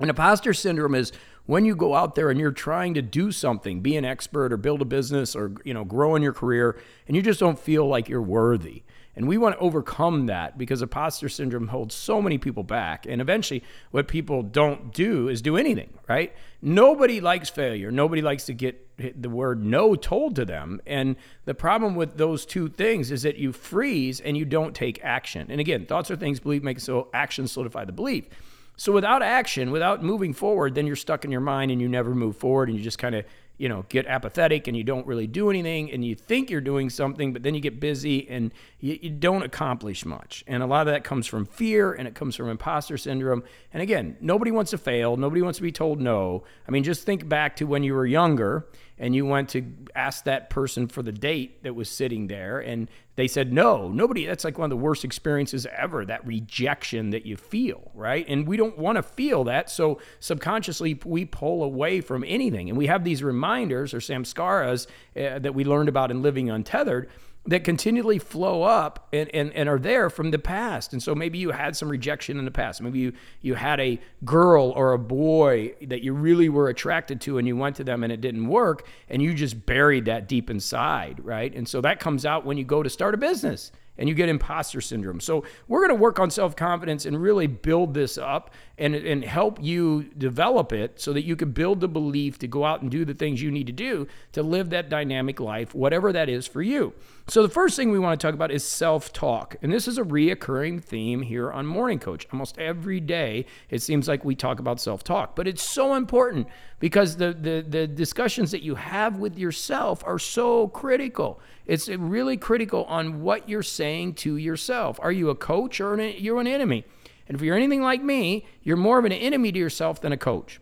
And 0.00 0.10
imposter 0.10 0.54
syndrome 0.54 0.94
is 0.94 1.12
when 1.46 1.64
you 1.64 1.74
go 1.74 1.94
out 1.94 2.14
there 2.14 2.30
and 2.30 2.38
you're 2.38 2.52
trying 2.52 2.94
to 2.94 3.02
do 3.02 3.32
something, 3.32 3.80
be 3.80 3.96
an 3.96 4.04
expert 4.04 4.52
or 4.52 4.56
build 4.56 4.82
a 4.82 4.84
business 4.84 5.34
or 5.34 5.52
you 5.64 5.74
know 5.74 5.84
grow 5.84 6.14
in 6.14 6.22
your 6.22 6.32
career, 6.32 6.78
and 7.06 7.16
you 7.16 7.22
just 7.22 7.40
don't 7.40 7.58
feel 7.58 7.86
like 7.86 8.08
you're 8.08 8.22
worthy. 8.22 8.82
And 9.16 9.26
we 9.26 9.36
want 9.36 9.56
to 9.56 9.60
overcome 9.60 10.26
that 10.26 10.56
because 10.56 10.80
imposter 10.80 11.28
syndrome 11.28 11.66
holds 11.66 11.92
so 11.92 12.22
many 12.22 12.38
people 12.38 12.62
back. 12.62 13.04
And 13.04 13.20
eventually, 13.20 13.64
what 13.90 14.06
people 14.06 14.44
don't 14.44 14.94
do 14.94 15.28
is 15.28 15.42
do 15.42 15.56
anything, 15.56 15.92
right? 16.08 16.32
Nobody 16.62 17.20
likes 17.20 17.48
failure. 17.48 17.90
Nobody 17.90 18.22
likes 18.22 18.46
to 18.46 18.52
get 18.52 19.20
the 19.20 19.28
word 19.28 19.64
no 19.64 19.96
told 19.96 20.36
to 20.36 20.44
them. 20.44 20.80
And 20.86 21.16
the 21.46 21.54
problem 21.54 21.96
with 21.96 22.16
those 22.16 22.46
two 22.46 22.68
things 22.68 23.10
is 23.10 23.22
that 23.22 23.38
you 23.38 23.52
freeze 23.52 24.20
and 24.20 24.36
you 24.36 24.44
don't 24.44 24.72
take 24.72 25.02
action. 25.02 25.48
And 25.50 25.60
again, 25.60 25.86
thoughts 25.86 26.12
are 26.12 26.16
things, 26.16 26.38
belief 26.38 26.62
makes 26.62 26.84
so 26.84 27.08
action 27.12 27.48
solidify 27.48 27.86
the 27.86 27.92
belief. 27.92 28.28
So 28.78 28.92
without 28.92 29.24
action, 29.24 29.72
without 29.72 30.04
moving 30.04 30.32
forward, 30.32 30.76
then 30.76 30.86
you're 30.86 30.94
stuck 30.94 31.24
in 31.24 31.32
your 31.32 31.40
mind 31.40 31.72
and 31.72 31.80
you 31.80 31.88
never 31.88 32.14
move 32.14 32.36
forward 32.36 32.68
and 32.68 32.78
you 32.78 32.84
just 32.84 32.98
kind 32.98 33.16
of 33.16 33.24
you 33.58 33.68
know 33.68 33.84
get 33.88 34.06
apathetic 34.06 34.68
and 34.68 34.76
you 34.76 34.84
don't 34.84 35.04
really 35.04 35.26
do 35.26 35.50
anything 35.50 35.90
and 35.90 36.04
you 36.04 36.14
think 36.14 36.48
you're 36.48 36.60
doing 36.60 36.88
something 36.88 37.32
but 37.32 37.42
then 37.42 37.54
you 37.54 37.60
get 37.60 37.80
busy 37.80 38.28
and 38.30 38.54
you, 38.78 38.96
you, 39.02 39.10
don't 39.10 39.42
accomplish 39.42 40.04
much. 40.04 40.44
And 40.46 40.62
a 40.62 40.66
lot 40.66 40.86
of 40.86 40.92
that 40.92 41.02
comes 41.02 41.26
from 41.26 41.44
fear 41.44 41.92
and 41.92 42.06
it 42.06 42.14
comes 42.14 42.36
from 42.36 42.48
imposter 42.48 42.96
syndrome. 42.96 43.42
And 43.72 43.82
again 43.82 44.16
nobody 44.20 44.52
wants 44.52 44.70
to 44.70 44.78
fail. 44.78 45.16
Nobody 45.16 45.42
wants 45.42 45.58
to 45.58 45.62
be 45.62 45.72
told 45.72 46.00
no. 46.00 46.44
I 46.68 46.70
mean 46.70 46.84
just 46.84 47.02
think 47.02 47.28
back 47.28 47.56
to 47.56 47.64
when 47.64 47.82
you 47.82 47.94
were 47.94 48.06
younger 48.06 48.68
and 48.98 49.14
you 49.14 49.26
went 49.26 49.48
to 49.50 49.64
ask 49.94 50.24
that 50.24 50.50
person 50.50 50.86
for 50.86 51.02
the 51.02 51.12
date 51.12 51.62
that 51.62 51.74
was 51.74 51.90
sitting 51.90 52.26
there 52.26 52.58
and 52.58 52.90
they 53.16 53.26
said 53.26 53.52
no 53.52 53.88
nobody 53.88 54.26
that's 54.26 54.44
like 54.44 54.58
one 54.58 54.66
of 54.66 54.70
the 54.70 54.76
worst 54.76 55.04
experiences 55.04 55.66
ever 55.76 56.04
that 56.04 56.24
rejection 56.26 57.10
that 57.10 57.26
you 57.26 57.36
feel 57.36 57.90
right? 57.94 58.24
And 58.28 58.46
we 58.46 58.56
don't 58.56 58.78
want 58.78 58.96
to 58.96 59.02
feel 59.02 59.44
that 59.44 59.70
so 59.70 60.00
subconsciously 60.20 61.00
we 61.04 61.24
pull 61.24 61.62
away 61.62 62.00
from 62.00 62.24
anything. 62.26 62.68
And 62.68 62.78
we 62.78 62.86
have 62.86 63.04
these 63.04 63.22
reminders 63.22 63.92
or 63.92 63.98
samskaras 63.98 64.86
uh, 65.16 65.38
that 65.38 65.54
we 65.54 65.64
learned 65.64 65.88
about 65.88 66.10
in 66.10 66.22
living 66.22 66.48
untethered 66.50 67.10
that 67.48 67.64
continually 67.64 68.18
flow 68.18 68.62
up 68.62 69.08
and, 69.10 69.34
and, 69.34 69.50
and 69.54 69.70
are 69.70 69.78
there 69.78 70.10
from 70.10 70.30
the 70.30 70.38
past. 70.38 70.92
And 70.92 71.02
so 71.02 71.14
maybe 71.14 71.38
you 71.38 71.50
had 71.50 71.74
some 71.74 71.88
rejection 71.88 72.38
in 72.38 72.44
the 72.44 72.50
past. 72.50 72.82
Maybe 72.82 72.98
you, 72.98 73.12
you 73.40 73.54
had 73.54 73.80
a 73.80 73.98
girl 74.22 74.70
or 74.76 74.92
a 74.92 74.98
boy 74.98 75.72
that 75.80 76.02
you 76.02 76.12
really 76.12 76.50
were 76.50 76.68
attracted 76.68 77.22
to 77.22 77.38
and 77.38 77.48
you 77.48 77.56
went 77.56 77.76
to 77.76 77.84
them 77.84 78.04
and 78.04 78.12
it 78.12 78.20
didn't 78.20 78.48
work 78.48 78.86
and 79.08 79.22
you 79.22 79.32
just 79.32 79.64
buried 79.64 80.04
that 80.04 80.28
deep 80.28 80.50
inside, 80.50 81.24
right? 81.24 81.54
And 81.54 81.66
so 81.66 81.80
that 81.80 82.00
comes 82.00 82.26
out 82.26 82.44
when 82.44 82.58
you 82.58 82.64
go 82.64 82.82
to 82.82 82.90
start 82.90 83.14
a 83.14 83.18
business 83.18 83.72
and 83.98 84.08
you 84.08 84.14
get 84.14 84.28
imposter 84.28 84.80
syndrome. 84.80 85.20
So 85.20 85.44
we're 85.66 85.80
going 85.80 85.96
to 85.96 86.02
work 86.02 86.18
on 86.18 86.30
self 86.30 86.56
confidence 86.56 87.04
and 87.04 87.20
really 87.20 87.46
build 87.46 87.94
this 87.94 88.16
up 88.16 88.50
and, 88.78 88.94
and 88.94 89.24
help 89.24 89.58
you 89.60 90.04
develop 90.16 90.72
it 90.72 91.00
so 91.00 91.12
that 91.12 91.24
you 91.24 91.34
can 91.36 91.50
build 91.50 91.80
the 91.80 91.88
belief 91.88 92.38
to 92.38 92.46
go 92.46 92.64
out 92.64 92.80
and 92.80 92.90
do 92.90 93.04
the 93.04 93.14
things 93.14 93.42
you 93.42 93.50
need 93.50 93.66
to 93.66 93.72
do 93.72 94.06
to 94.32 94.42
live 94.42 94.70
that 94.70 94.88
dynamic 94.88 95.40
life, 95.40 95.74
whatever 95.74 96.12
that 96.12 96.28
is 96.28 96.46
for 96.46 96.62
you. 96.62 96.94
So 97.26 97.42
the 97.42 97.48
first 97.48 97.76
thing 97.76 97.90
we 97.90 97.98
want 97.98 98.18
to 98.18 98.26
talk 98.26 98.34
about 98.34 98.50
is 98.50 98.64
self 98.64 99.12
talk. 99.12 99.56
And 99.60 99.72
this 99.72 99.88
is 99.88 99.98
a 99.98 100.02
reoccurring 100.02 100.82
theme 100.82 101.22
here 101.22 101.50
on 101.50 101.66
Morning 101.66 101.98
Coach. 101.98 102.26
Almost 102.32 102.58
every 102.58 103.00
day, 103.00 103.46
it 103.68 103.82
seems 103.82 104.08
like 104.08 104.24
we 104.24 104.34
talk 104.34 104.60
about 104.60 104.80
self 104.80 105.04
talk, 105.04 105.34
but 105.34 105.48
it's 105.48 105.62
so 105.62 105.94
important 105.94 106.48
because 106.78 107.16
the, 107.16 107.32
the, 107.32 107.64
the 107.68 107.86
discussions 107.86 108.52
that 108.52 108.62
you 108.62 108.76
have 108.76 109.18
with 109.18 109.36
yourself 109.36 110.02
are 110.06 110.18
so 110.18 110.68
critical. 110.68 111.40
It's 111.66 111.88
really 111.88 112.36
critical 112.36 112.84
on 112.84 113.20
what 113.20 113.48
you're 113.48 113.62
saying 113.62 113.87
to 114.14 114.36
yourself. 114.36 114.98
Are 115.02 115.12
you 115.12 115.30
a 115.30 115.34
coach 115.34 115.80
or 115.80 115.94
an, 115.94 116.14
you're 116.18 116.40
an 116.40 116.46
enemy? 116.46 116.84
And 117.26 117.36
if 117.36 117.42
you're 117.42 117.56
anything 117.56 117.82
like 117.82 118.02
me, 118.02 118.46
you're 118.62 118.76
more 118.76 118.98
of 118.98 119.04
an 119.04 119.12
enemy 119.12 119.52
to 119.52 119.58
yourself 119.58 120.00
than 120.00 120.12
a 120.12 120.16
coach. 120.16 120.60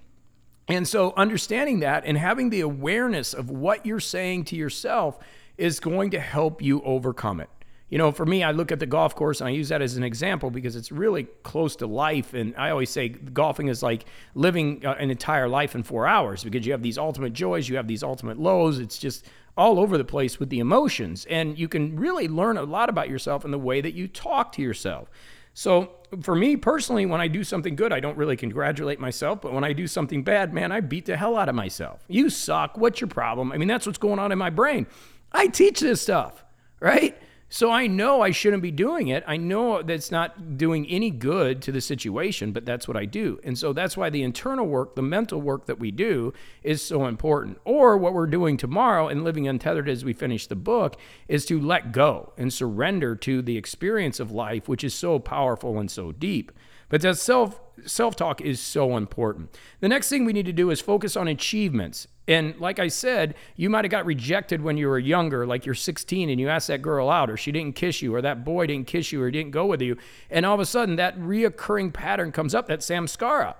And 0.69 0.87
so, 0.87 1.13
understanding 1.17 1.81
that 1.81 2.05
and 2.05 2.19
having 2.19 2.51
the 2.51 2.61
awareness 2.61 3.35
of 3.35 3.51
what 3.51 3.87
you're 3.87 4.01
saying 4.01 4.47
to 4.47 4.57
yourself 4.57 5.19
is 5.57 5.79
going 5.79 6.11
to 6.11 6.21
help 6.21 6.61
you 6.61 6.83
overcome 6.83 7.41
it. 7.41 7.49
You 7.89 7.99
know, 7.99 8.11
for 8.11 8.27
me, 8.27 8.43
I 8.43 8.51
look 8.51 8.73
at 8.73 8.81
the 8.81 8.87
golf 8.87 9.15
course 9.15 9.41
and 9.41 9.47
I 9.47 9.53
use 9.53 9.69
that 9.69 9.81
as 9.81 9.97
an 9.97 10.03
example 10.03 10.51
because 10.51 10.75
it's 10.75 10.91
really 10.91 11.25
close 11.45 11.77
to 11.77 11.87
life. 11.87 12.35
And 12.35 12.53
I 12.57 12.71
always 12.71 12.91
say 12.91 13.11
golfing 13.11 13.69
is 13.69 13.81
like 13.81 14.07
living 14.35 14.85
uh, 14.85 14.97
an 14.99 15.11
entire 15.11 15.49
life 15.49 15.77
in 15.77 15.85
four 15.85 16.09
hours 16.09 16.43
because 16.43 16.67
you 16.67 16.73
have 16.73 16.83
these 16.83 16.99
ultimate 16.99 17.33
joys, 17.33 17.69
you 17.69 17.77
have 17.77 17.87
these 17.87 18.03
ultimate 18.03 18.41
lows. 18.41 18.81
It's 18.81 18.99
just 18.99 19.27
all 19.57 19.79
over 19.81 19.97
the 19.97 20.05
place 20.05 20.39
with 20.39 20.51
the 20.51 20.59
emotions. 20.59 21.27
And 21.31 21.59
you 21.59 21.69
can 21.69 21.99
really 21.99 22.29
learn 22.29 22.57
a 22.57 22.63
lot 22.63 22.89
about 22.89 23.09
yourself 23.09 23.45
in 23.45 23.51
the 23.51 23.59
way 23.59 23.81
that 23.81 23.95
you 23.95 24.07
talk 24.09 24.53
to 24.53 24.63
yourself. 24.63 25.11
So 25.55 25.93
for 26.21 26.35
me 26.35 26.57
personally, 26.57 27.07
when 27.07 27.21
I 27.21 27.29
do 27.29 27.43
something 27.43 27.77
good, 27.77 27.93
I 27.93 28.01
don't 28.01 28.19
really 28.19 28.37
congratulate 28.37 29.01
myself. 29.01 29.41
But 29.41 29.55
when 29.55 29.65
I 29.65 29.73
do 29.73 29.87
something 29.87 30.23
bad, 30.23 30.53
man, 30.53 30.71
I 30.71 30.81
beat 30.81 31.07
the 31.07 31.17
hell 31.17 31.37
out 31.37 31.49
of 31.49 31.55
myself. 31.55 32.05
You 32.09 32.29
suck. 32.29 32.77
What's 32.77 33.01
your 33.01 33.09
problem? 33.09 33.53
I 33.53 33.57
mean, 33.57 33.69
that's 33.69 33.87
what's 33.87 33.99
going 33.99 34.19
on 34.19 34.33
in 34.33 34.39
my 34.39 34.51
brain. 34.51 34.87
I 35.33 35.47
teach 35.47 35.81
this 35.81 36.03
stuff, 36.03 36.45
right? 36.79 37.17
So 37.49 37.71
I 37.71 37.87
know 37.87 38.23
I 38.23 38.33
shouldn't 38.33 38.63
be 38.63 38.73
doing 38.73 39.07
it. 39.09 39.23
I 39.27 39.37
know 39.37 39.81
that's 39.81 40.11
not 40.11 40.59
doing 40.59 40.85
any 40.89 41.11
good 41.11 41.63
to 41.63 41.73
the 41.73 41.81
situation, 41.81 42.53
but 42.53 42.67
that's 42.67 42.89
what 42.89 42.97
I 42.97 43.05
do. 43.05 43.39
And 43.45 43.57
so 43.57 43.73
that's 43.73 43.97
why 43.97 44.11
the 44.11 44.25
internal 44.25 44.67
work, 44.67 44.97
the 44.97 45.03
mental 45.03 45.41
work 45.41 45.67
that 45.67 45.79
we 45.79 45.93
do 45.93 46.33
is 46.65 46.83
so 46.83 47.07
important. 47.07 47.59
Or 47.65 47.97
what 47.97 48.15
we're 48.15 48.27
doing 48.27 48.57
tomorrow 48.57 49.07
and 49.07 49.23
Living 49.23 49.47
Untethered 49.47 49.89
as 49.89 50.05
we 50.05 50.13
finish 50.13 50.49
the 50.49 50.57
book 50.57 50.97
is 51.29 51.47
to 51.47 51.61
let 51.61 51.93
go 51.93 52.33
and 52.37 52.53
surrender 52.53 53.15
to 53.17 53.43
the 53.43 53.57
experience 53.57 54.19
of 54.19 54.33
life, 54.33 54.69
which 54.69 54.83
is 54.83 54.95
so 54.95 55.21
powerful 55.21 55.79
and 55.79 55.91
so 55.91 56.11
deep. 56.11 56.51
But 56.89 57.01
that 57.03 57.19
self 57.19 57.61
self 57.85 58.17
talk 58.17 58.41
is 58.41 58.61
so 58.61 58.97
important. 58.97 59.57
The 59.81 59.89
next 59.89 60.09
thing 60.09 60.25
we 60.25 60.33
need 60.33 60.47
to 60.47 60.53
do 60.53 60.71
is 60.71 60.81
focus 60.81 61.17
on 61.17 61.29
achievements. 61.29 62.09
And 62.29 62.59
like 62.59 62.79
I 62.79 62.89
said, 62.89 63.35
you 63.55 63.71
might 63.71 63.85
have 63.85 63.91
got 63.91 64.05
rejected 64.05 64.61
when 64.61 64.77
you 64.77 64.89
were 64.89 64.99
younger, 64.99 65.47
like 65.47 65.65
you're 65.65 65.75
16 65.75 66.29
and 66.29 66.41
you 66.41 66.49
asked 66.49 66.69
that 66.69 66.83
girl 66.83 67.09
out, 67.09 67.31
or 67.31 67.37
she 67.37 67.53
didn't 67.53 67.77
kiss 67.77 68.03
you, 68.03 68.15
or 68.15 68.23
that 68.23 68.45
boy 68.45 68.67
didn't 68.67 68.89
kiss 68.89 69.13
you, 69.13 69.23
or 69.23 69.31
didn't 69.31 69.53
go 69.53 69.67
with 69.67 69.81
you. 69.81 69.97
And 70.31 70.45
all 70.45 70.55
of 70.55 70.61
a 70.61 70.67
sudden, 70.67 70.97
that 70.97 71.19
reoccurring 71.19 71.93
pattern 71.93 72.33
comes 72.33 72.55
up, 72.55 72.67
that 72.67 72.81
samskara, 72.81 73.55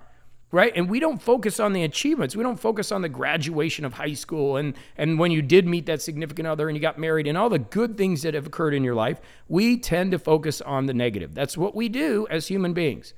right? 0.51 0.73
And 0.75 0.89
we 0.89 0.99
don't 0.99 1.21
focus 1.21 1.61
on 1.61 1.71
the 1.71 1.83
achievements. 1.83 2.35
We 2.35 2.43
don't 2.43 2.59
focus 2.59 2.91
on 2.91 3.01
the 3.01 3.09
graduation 3.09 3.85
of 3.85 3.93
high 3.93 4.13
school 4.13 4.57
and, 4.57 4.75
and 4.97 5.17
when 5.17 5.31
you 5.31 5.41
did 5.41 5.65
meet 5.65 5.85
that 5.85 6.01
significant 6.01 6.47
other 6.47 6.67
and 6.67 6.75
you 6.75 6.81
got 6.81 6.97
married 6.97 7.27
and 7.27 7.37
all 7.37 7.49
the 7.49 7.59
good 7.59 7.97
things 7.97 8.21
that 8.23 8.33
have 8.33 8.47
occurred 8.47 8.73
in 8.73 8.83
your 8.83 8.95
life. 8.95 9.21
We 9.47 9.77
tend 9.77 10.11
to 10.11 10.19
focus 10.19 10.59
on 10.59 10.87
the 10.87 10.93
negative. 10.93 11.33
That's 11.33 11.57
what 11.57 11.73
we 11.73 11.87
do 11.87 12.27
as 12.29 12.47
human 12.47 12.73
beings. 12.73 13.13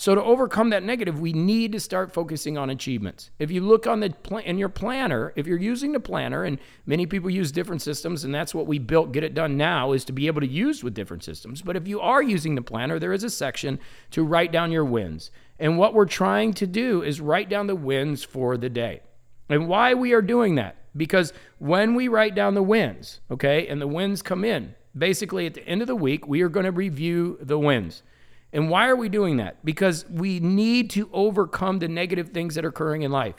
So 0.00 0.14
to 0.14 0.24
overcome 0.24 0.70
that 0.70 0.82
negative, 0.82 1.20
we 1.20 1.34
need 1.34 1.72
to 1.72 1.78
start 1.78 2.10
focusing 2.10 2.56
on 2.56 2.70
achievements. 2.70 3.30
If 3.38 3.50
you 3.50 3.60
look 3.60 3.86
on 3.86 4.00
the 4.00 4.08
pl- 4.08 4.38
in 4.38 4.56
your 4.56 4.70
planner, 4.70 5.34
if 5.36 5.46
you're 5.46 5.58
using 5.58 5.92
the 5.92 6.00
planner, 6.00 6.42
and 6.42 6.58
many 6.86 7.04
people 7.04 7.28
use 7.28 7.52
different 7.52 7.82
systems, 7.82 8.24
and 8.24 8.34
that's 8.34 8.54
what 8.54 8.66
we 8.66 8.78
built 8.78 9.12
Get 9.12 9.24
It 9.24 9.34
Done 9.34 9.58
Now 9.58 9.92
is 9.92 10.06
to 10.06 10.14
be 10.14 10.26
able 10.26 10.40
to 10.40 10.46
use 10.46 10.82
with 10.82 10.94
different 10.94 11.22
systems. 11.22 11.60
But 11.60 11.76
if 11.76 11.86
you 11.86 12.00
are 12.00 12.22
using 12.22 12.54
the 12.54 12.62
planner, 12.62 12.98
there 12.98 13.12
is 13.12 13.24
a 13.24 13.28
section 13.28 13.78
to 14.12 14.24
write 14.24 14.52
down 14.52 14.72
your 14.72 14.86
wins. 14.86 15.30
And 15.58 15.76
what 15.76 15.92
we're 15.92 16.06
trying 16.06 16.54
to 16.54 16.66
do 16.66 17.02
is 17.02 17.20
write 17.20 17.50
down 17.50 17.66
the 17.66 17.76
wins 17.76 18.24
for 18.24 18.56
the 18.56 18.70
day. 18.70 19.02
And 19.50 19.68
why 19.68 19.92
we 19.92 20.14
are 20.14 20.22
doing 20.22 20.54
that? 20.54 20.76
Because 20.96 21.34
when 21.58 21.94
we 21.94 22.08
write 22.08 22.34
down 22.34 22.54
the 22.54 22.62
wins, 22.62 23.20
okay, 23.30 23.66
and 23.66 23.82
the 23.82 23.86
wins 23.86 24.22
come 24.22 24.46
in, 24.46 24.74
basically 24.96 25.44
at 25.44 25.52
the 25.52 25.68
end 25.68 25.82
of 25.82 25.88
the 25.88 25.94
week, 25.94 26.26
we 26.26 26.40
are 26.40 26.48
going 26.48 26.64
to 26.64 26.72
review 26.72 27.36
the 27.42 27.58
wins. 27.58 28.02
And 28.52 28.68
why 28.68 28.88
are 28.88 28.96
we 28.96 29.08
doing 29.08 29.36
that? 29.36 29.64
Because 29.64 30.08
we 30.08 30.40
need 30.40 30.90
to 30.90 31.08
overcome 31.12 31.78
the 31.78 31.88
negative 31.88 32.30
things 32.30 32.54
that 32.56 32.64
are 32.64 32.68
occurring 32.68 33.02
in 33.02 33.12
life. 33.12 33.36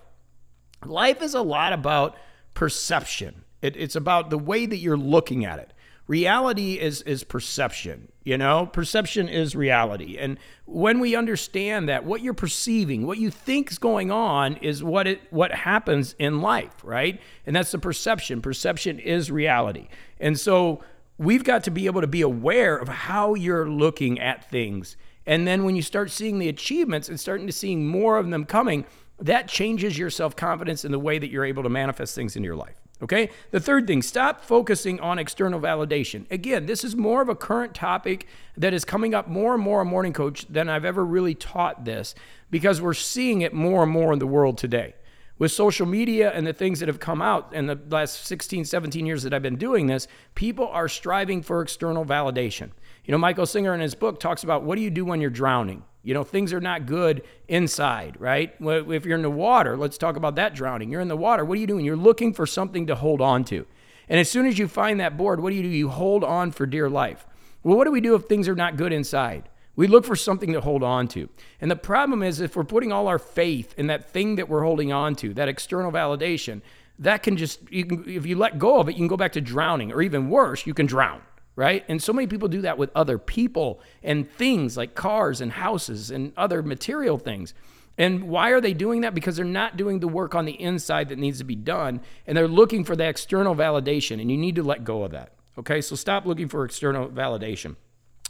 Life 0.86 1.22
is 1.22 1.34
a 1.34 1.42
lot 1.42 1.74
about 1.74 2.16
perception. 2.54 3.44
It, 3.62 3.76
it's 3.78 3.96
about 3.96 4.30
the 4.30 4.38
way 4.38 4.66
that 4.66 4.78
you're 4.78 4.98
looking 4.98 5.46
at 5.46 5.60
it. 5.60 5.74
Reality 6.08 6.74
is 6.80 7.04
is 7.04 7.24
perception. 7.24 8.12
You 8.24 8.38
know, 8.38 8.66
perception 8.66 9.30
is 9.30 9.56
reality. 9.56 10.18
And 10.18 10.38
when 10.66 11.00
we 11.00 11.16
understand 11.16 11.90
that, 11.90 12.04
what 12.04 12.22
you're 12.22 12.34
perceiving, 12.34 13.08
what 13.08 13.18
you 13.18 13.32
think 13.32 13.72
is 13.72 13.78
going 13.78 14.12
on, 14.12 14.58
is 14.58 14.84
what 14.84 15.08
it 15.08 15.22
what 15.30 15.52
happens 15.52 16.16
in 16.20 16.42
life, 16.42 16.74
right? 16.84 17.22
And 17.46 17.56
that's 17.56 17.72
the 17.72 17.80
perception. 17.80 18.42
Perception 18.42 19.00
is 19.00 19.32
reality. 19.32 19.88
And 20.20 20.40
so 20.40 20.84
we've 21.22 21.44
got 21.44 21.64
to 21.64 21.72
be 21.72 21.86
able 21.86 22.02
to 22.02 22.08
be 22.08 22.22
aware 22.22 22.76
of 22.76 22.88
how 22.88 23.36
you're 23.36 23.70
looking 23.70 24.20
at 24.20 24.50
things. 24.50 24.98
And 25.28 25.48
then 25.48 25.64
when 25.64 25.76
you 25.76 25.84
start 25.84 26.10
seeing 26.10 26.40
the 26.40 26.50
achievements 26.50 27.10
and 27.10 27.20
starting 27.20 27.46
to 27.46 27.54
seeing 27.54 27.88
more 27.88 28.18
of 28.18 28.32
them 28.32 28.44
coming, 28.44 28.86
that 29.20 29.48
changes 29.48 30.00
your 30.00 30.10
self 30.10 30.36
confidence 30.36 30.84
in 30.84 30.92
the 30.92 30.98
way 30.98 31.20
that 31.20 31.30
you're 31.30 31.46
able 31.46 31.62
to 31.62 31.70
manifest 31.70 32.16
things 32.16 32.36
in 32.36 32.44
your 32.44 32.56
life. 32.56 32.76
Okay. 33.04 33.30
The 33.52 33.60
third 33.60 33.86
thing, 33.86 34.02
stop 34.02 34.44
focusing 34.44 35.00
on 35.00 35.20
external 35.20 35.60
validation. 35.60 36.30
Again, 36.32 36.66
this 36.66 36.84
is 36.84 36.96
more 36.96 37.22
of 37.22 37.30
a 37.30 37.36
current 37.36 37.76
topic 37.76 38.28
that 38.58 38.74
is 38.74 38.84
coming 38.84 39.14
up 39.14 39.28
more 39.28 39.54
and 39.54 39.62
more 39.62 39.82
on 39.82 39.88
Morning 39.88 40.14
Coach 40.14 40.48
than 40.48 40.70
I've 40.70 40.86
ever 40.86 41.06
really 41.06 41.36
taught 41.36 41.86
this 41.86 42.16
because 42.50 42.82
we're 42.82 42.96
seeing 42.96 43.42
it 43.42 43.54
more 43.54 43.84
and 43.84 43.92
more 43.92 44.12
in 44.12 44.18
the 44.18 44.28
world 44.28 44.58
today 44.58 44.96
with 45.42 45.52
social 45.52 45.88
media 45.88 46.30
and 46.30 46.46
the 46.46 46.54
things 46.54 46.80
that 46.80 46.88
have 46.88 47.00
come 47.00 47.20
out 47.20 47.52
in 47.52 47.66
the 47.66 47.76
last 47.90 48.28
16, 48.28 48.64
17 48.64 49.08
years 49.08 49.24
that 49.24 49.34
I've 49.34 49.42
been 49.42 49.56
doing 49.56 49.88
this, 49.88 50.08
people 50.36 50.68
are 50.68 50.88
striving 50.88 51.42
for 51.42 51.64
external 51.64 52.06
validation. 52.06 52.70
You 53.06 53.12
know, 53.12 53.18
Michael 53.18 53.48
Singer 53.48 53.74
in 53.74 53.80
his 53.80 53.96
book 53.96 54.20
talks 54.20 54.44
about 54.44 54.62
what 54.62 54.76
do 54.76 54.84
you 54.84 54.92
do 54.92 55.04
when 55.04 55.20
you're 55.20 55.32
drowning? 55.32 55.82
You 56.04 56.14
know, 56.14 56.24
things 56.24 56.54
are 56.54 56.62
not 56.62 56.86
good 56.86 57.24
inside, 57.48 58.18
right? 58.20 58.54
If 58.60 59.04
you're 59.04 59.16
in 59.16 59.24
the 59.24 59.32
water, 59.32 59.76
let's 59.76 59.98
talk 59.98 60.16
about 60.16 60.36
that 60.36 60.54
drowning. 60.54 60.92
You're 60.92 61.02
in 61.02 61.08
the 61.08 61.18
water. 61.18 61.44
What 61.44 61.58
are 61.58 61.62
you 61.62 61.66
doing? 61.66 61.86
You're 61.86 61.96
looking 61.96 62.36
for 62.36 62.46
something 62.46 62.86
to 62.86 62.94
hold 62.94 63.20
on 63.20 63.44
to. 63.46 63.66
And 64.10 64.20
as 64.20 64.30
soon 64.30 64.46
as 64.46 64.60
you 64.60 64.68
find 64.68 65.00
that 65.00 65.18
board, 65.18 65.40
what 65.42 65.50
do 65.50 65.56
you 65.56 65.64
do? 65.64 65.70
You 65.70 65.90
hold 65.90 66.24
on 66.24 66.52
for 66.52 66.68
dear 66.68 66.88
life. 66.88 67.26
Well, 67.64 67.78
what 67.78 67.86
do 67.86 67.92
we 67.92 68.00
do 68.00 68.14
if 68.14 68.26
things 68.26 68.48
are 68.48 68.54
not 68.54 68.78
good 68.78 68.94
inside? 68.94 69.50
We 69.82 69.88
look 69.88 70.06
for 70.06 70.16
something 70.16 70.54
to 70.54 70.62
hold 70.62 70.84
on 70.84 71.08
to. 71.08 71.28
And 71.60 71.72
the 71.72 71.76
problem 71.76 72.22
is 72.22 72.40
if 72.40 72.56
we're 72.56 72.64
putting 72.64 72.92
all 72.92 73.08
our 73.08 73.18
faith 73.18 73.74
in 73.80 73.88
that 73.88 74.12
thing 74.12 74.36
that 74.36 74.48
we're 74.48 74.62
holding 74.62 74.94
on 74.94 75.16
to, 75.16 75.34
that 75.34 75.48
external 75.48 75.92
validation, 75.92 76.62
that 77.00 77.24
can 77.24 77.36
just, 77.36 77.62
you 77.72 77.86
can, 77.86 78.08
if 78.08 78.28
you 78.28 78.36
let 78.36 78.60
go 78.60 78.80
of 78.80 78.90
it, 78.90 78.92
you 78.92 79.00
can 79.00 79.08
go 79.08 79.18
back 79.18 79.32
to 79.32 79.42
drowning, 79.42 79.92
or 79.92 80.04
even 80.04 80.30
worse, 80.30 80.68
you 80.68 80.76
can 80.76 80.86
drown, 80.86 81.20
right? 81.56 81.84
And 81.88 82.00
so 82.00 82.14
many 82.14 82.28
people 82.28 82.48
do 82.48 82.62
that 82.62 82.78
with 82.78 82.92
other 82.94 83.18
people 83.18 83.82
and 84.04 84.30
things 84.30 84.78
like 84.78 84.94
cars 84.94 85.42
and 85.42 85.52
houses 85.52 86.12
and 86.12 86.32
other 86.38 86.62
material 86.62 87.18
things. 87.18 87.56
And 87.98 88.26
why 88.26 88.52
are 88.52 88.62
they 88.62 88.76
doing 88.76 89.02
that? 89.02 89.16
Because 89.16 89.36
they're 89.36 89.46
not 89.46 89.78
doing 89.78 90.00
the 90.00 90.08
work 90.08 90.36
on 90.36 90.46
the 90.46 90.62
inside 90.62 91.10
that 91.10 91.18
needs 91.18 91.40
to 91.40 91.44
be 91.44 91.56
done, 91.56 92.02
and 92.28 92.38
they're 92.38 92.48
looking 92.48 92.84
for 92.84 92.96
the 92.96 93.08
external 93.08 93.56
validation, 93.56 94.22
and 94.22 94.30
you 94.30 94.38
need 94.38 94.58
to 94.58 94.64
let 94.64 94.84
go 94.84 95.02
of 95.02 95.10
that. 95.14 95.34
Okay, 95.58 95.82
so 95.82 95.96
stop 95.96 96.28
looking 96.28 96.50
for 96.50 96.66
external 96.66 97.10
validation. 97.10 97.78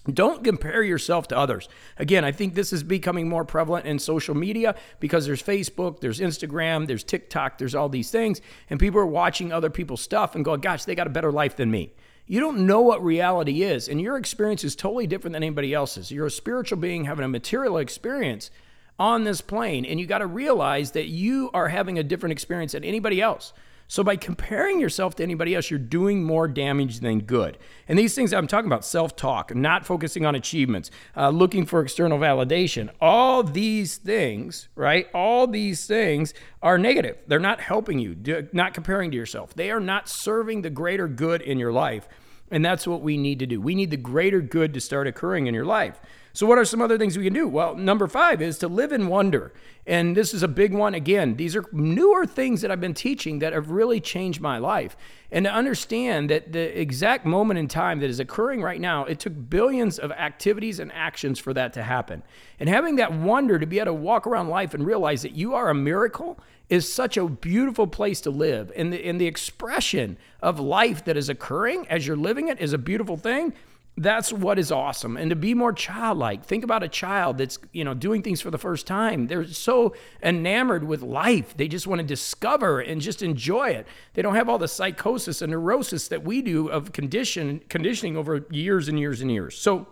Don't 0.09 0.43
compare 0.43 0.81
yourself 0.81 1.27
to 1.27 1.37
others. 1.37 1.69
Again, 1.97 2.25
I 2.25 2.31
think 2.31 2.55
this 2.55 2.73
is 2.73 2.81
becoming 2.81 3.29
more 3.29 3.45
prevalent 3.45 3.85
in 3.85 3.99
social 3.99 4.33
media 4.33 4.75
because 4.99 5.27
there's 5.27 5.43
Facebook, 5.43 5.99
there's 5.99 6.19
Instagram, 6.19 6.87
there's 6.87 7.03
TikTok, 7.03 7.59
there's 7.59 7.75
all 7.75 7.87
these 7.87 8.09
things, 8.09 8.41
and 8.69 8.79
people 8.79 8.99
are 8.99 9.05
watching 9.05 9.51
other 9.51 9.69
people's 9.69 10.01
stuff 10.01 10.33
and 10.33 10.43
going, 10.43 10.61
gosh, 10.61 10.85
they 10.85 10.95
got 10.95 11.05
a 11.05 11.11
better 11.11 11.31
life 11.31 11.55
than 11.55 11.69
me. 11.69 11.93
You 12.25 12.39
don't 12.39 12.65
know 12.65 12.81
what 12.81 13.03
reality 13.03 13.61
is, 13.61 13.87
and 13.87 14.01
your 14.01 14.17
experience 14.17 14.63
is 14.63 14.75
totally 14.75 15.05
different 15.05 15.33
than 15.33 15.43
anybody 15.43 15.73
else's. 15.73 16.11
You're 16.11 16.27
a 16.27 16.31
spiritual 16.31 16.79
being 16.79 17.05
having 17.05 17.25
a 17.25 17.27
material 17.27 17.77
experience 17.77 18.49
on 18.97 19.23
this 19.23 19.41
plane, 19.41 19.85
and 19.85 19.99
you 19.99 20.07
got 20.07 20.19
to 20.19 20.27
realize 20.27 20.91
that 20.91 21.07
you 21.07 21.51
are 21.53 21.67
having 21.67 21.99
a 21.99 22.03
different 22.03 22.31
experience 22.31 22.71
than 22.71 22.83
anybody 22.83 23.21
else. 23.21 23.53
So 23.91 24.05
by 24.05 24.15
comparing 24.15 24.79
yourself 24.79 25.15
to 25.15 25.23
anybody 25.23 25.53
else, 25.53 25.69
you're 25.69 25.77
doing 25.77 26.23
more 26.23 26.47
damage 26.47 27.01
than 27.01 27.19
good. 27.19 27.57
And 27.89 27.99
these 27.99 28.15
things 28.15 28.31
I'm 28.31 28.47
talking 28.47 28.67
about 28.67 28.85
self 28.85 29.17
talk, 29.17 29.53
not 29.53 29.85
focusing 29.85 30.25
on 30.25 30.33
achievements, 30.33 30.91
uh, 31.17 31.27
looking 31.27 31.65
for 31.65 31.81
external 31.81 32.17
validation, 32.17 32.89
all 33.01 33.43
these 33.43 33.97
things, 33.97 34.69
right? 34.75 35.09
All 35.13 35.45
these 35.45 35.87
things 35.87 36.33
are 36.61 36.77
negative. 36.77 37.17
They're 37.27 37.37
not 37.37 37.59
helping 37.59 37.99
you, 37.99 38.15
not 38.53 38.73
comparing 38.73 39.11
to 39.11 39.17
yourself. 39.17 39.53
They 39.55 39.69
are 39.71 39.81
not 39.81 40.07
serving 40.07 40.61
the 40.61 40.69
greater 40.69 41.09
good 41.09 41.41
in 41.41 41.59
your 41.59 41.73
life. 41.73 42.07
And 42.49 42.63
that's 42.63 42.87
what 42.87 43.01
we 43.01 43.17
need 43.17 43.39
to 43.39 43.45
do. 43.45 43.59
We 43.59 43.75
need 43.75 43.91
the 43.91 43.97
greater 43.97 44.39
good 44.39 44.73
to 44.73 44.79
start 44.79 45.05
occurring 45.05 45.47
in 45.47 45.53
your 45.53 45.65
life. 45.65 45.99
So, 46.33 46.47
what 46.47 46.57
are 46.57 46.65
some 46.65 46.81
other 46.81 46.97
things 46.97 47.17
we 47.17 47.25
can 47.25 47.33
do? 47.33 47.47
Well, 47.47 47.75
number 47.75 48.07
five 48.07 48.41
is 48.41 48.57
to 48.59 48.67
live 48.67 48.91
in 48.91 49.07
wonder. 49.07 49.51
And 49.85 50.15
this 50.15 50.33
is 50.33 50.43
a 50.43 50.47
big 50.47 50.73
one. 50.73 50.93
Again, 50.93 51.35
these 51.35 51.55
are 51.55 51.65
newer 51.71 52.25
things 52.25 52.61
that 52.61 52.71
I've 52.71 52.79
been 52.79 52.93
teaching 52.93 53.39
that 53.39 53.51
have 53.51 53.71
really 53.71 53.99
changed 53.99 54.39
my 54.39 54.57
life. 54.57 54.95
And 55.31 55.45
to 55.45 55.51
understand 55.51 56.29
that 56.29 56.53
the 56.53 56.79
exact 56.79 57.25
moment 57.25 57.59
in 57.59 57.67
time 57.67 57.99
that 57.99 58.09
is 58.09 58.19
occurring 58.19 58.61
right 58.61 58.79
now, 58.79 59.05
it 59.05 59.19
took 59.19 59.33
billions 59.49 59.97
of 59.97 60.11
activities 60.11 60.79
and 60.79 60.91
actions 60.93 61.39
for 61.39 61.53
that 61.53 61.73
to 61.73 61.83
happen. 61.83 62.23
And 62.59 62.69
having 62.69 62.97
that 62.97 63.11
wonder 63.11 63.57
to 63.57 63.65
be 63.65 63.79
able 63.79 63.87
to 63.87 63.93
walk 63.93 64.27
around 64.27 64.49
life 64.49 64.73
and 64.73 64.85
realize 64.85 65.23
that 65.23 65.33
you 65.33 65.55
are 65.55 65.69
a 65.69 65.75
miracle 65.75 66.39
is 66.69 66.91
such 66.91 67.17
a 67.17 67.27
beautiful 67.27 67.87
place 67.87 68.21
to 68.21 68.29
live. 68.29 68.71
And 68.75 68.93
the, 68.93 69.05
and 69.05 69.19
the 69.19 69.27
expression 69.27 70.17
of 70.41 70.59
life 70.59 71.03
that 71.05 71.17
is 71.17 71.27
occurring 71.27 71.87
as 71.89 72.07
you're 72.07 72.15
living 72.15 72.47
it 72.47 72.61
is 72.61 72.71
a 72.71 72.77
beautiful 72.77 73.17
thing 73.17 73.53
that's 73.97 74.31
what 74.31 74.57
is 74.57 74.71
awesome. 74.71 75.17
And 75.17 75.29
to 75.29 75.35
be 75.35 75.53
more 75.53 75.73
childlike 75.73 76.43
think 76.43 76.63
about 76.63 76.81
a 76.81 76.87
child 76.87 77.37
that's 77.37 77.59
you 77.73 77.83
know 77.83 77.93
doing 77.93 78.21
things 78.21 78.41
for 78.41 78.49
the 78.49 78.57
first 78.57 78.87
time. 78.87 79.27
They're 79.27 79.45
so 79.45 79.93
enamored 80.23 80.83
with 80.85 81.01
life. 81.01 81.55
They 81.57 81.67
just 81.67 81.87
want 81.87 81.99
to 81.99 82.07
discover 82.07 82.79
and 82.79 83.01
just 83.01 83.21
enjoy 83.21 83.69
it. 83.69 83.87
They 84.13 84.21
don't 84.21 84.35
have 84.35 84.49
all 84.49 84.57
the 84.57 84.67
psychosis 84.67 85.41
and 85.41 85.51
neurosis 85.51 86.07
that 86.07 86.23
we 86.23 86.41
do 86.41 86.67
of 86.67 86.93
condition 86.93 87.61
conditioning 87.69 88.15
over 88.15 88.45
years 88.49 88.87
and 88.87 88.99
years 88.99 89.21
and 89.21 89.29
years. 89.29 89.57
So 89.57 89.87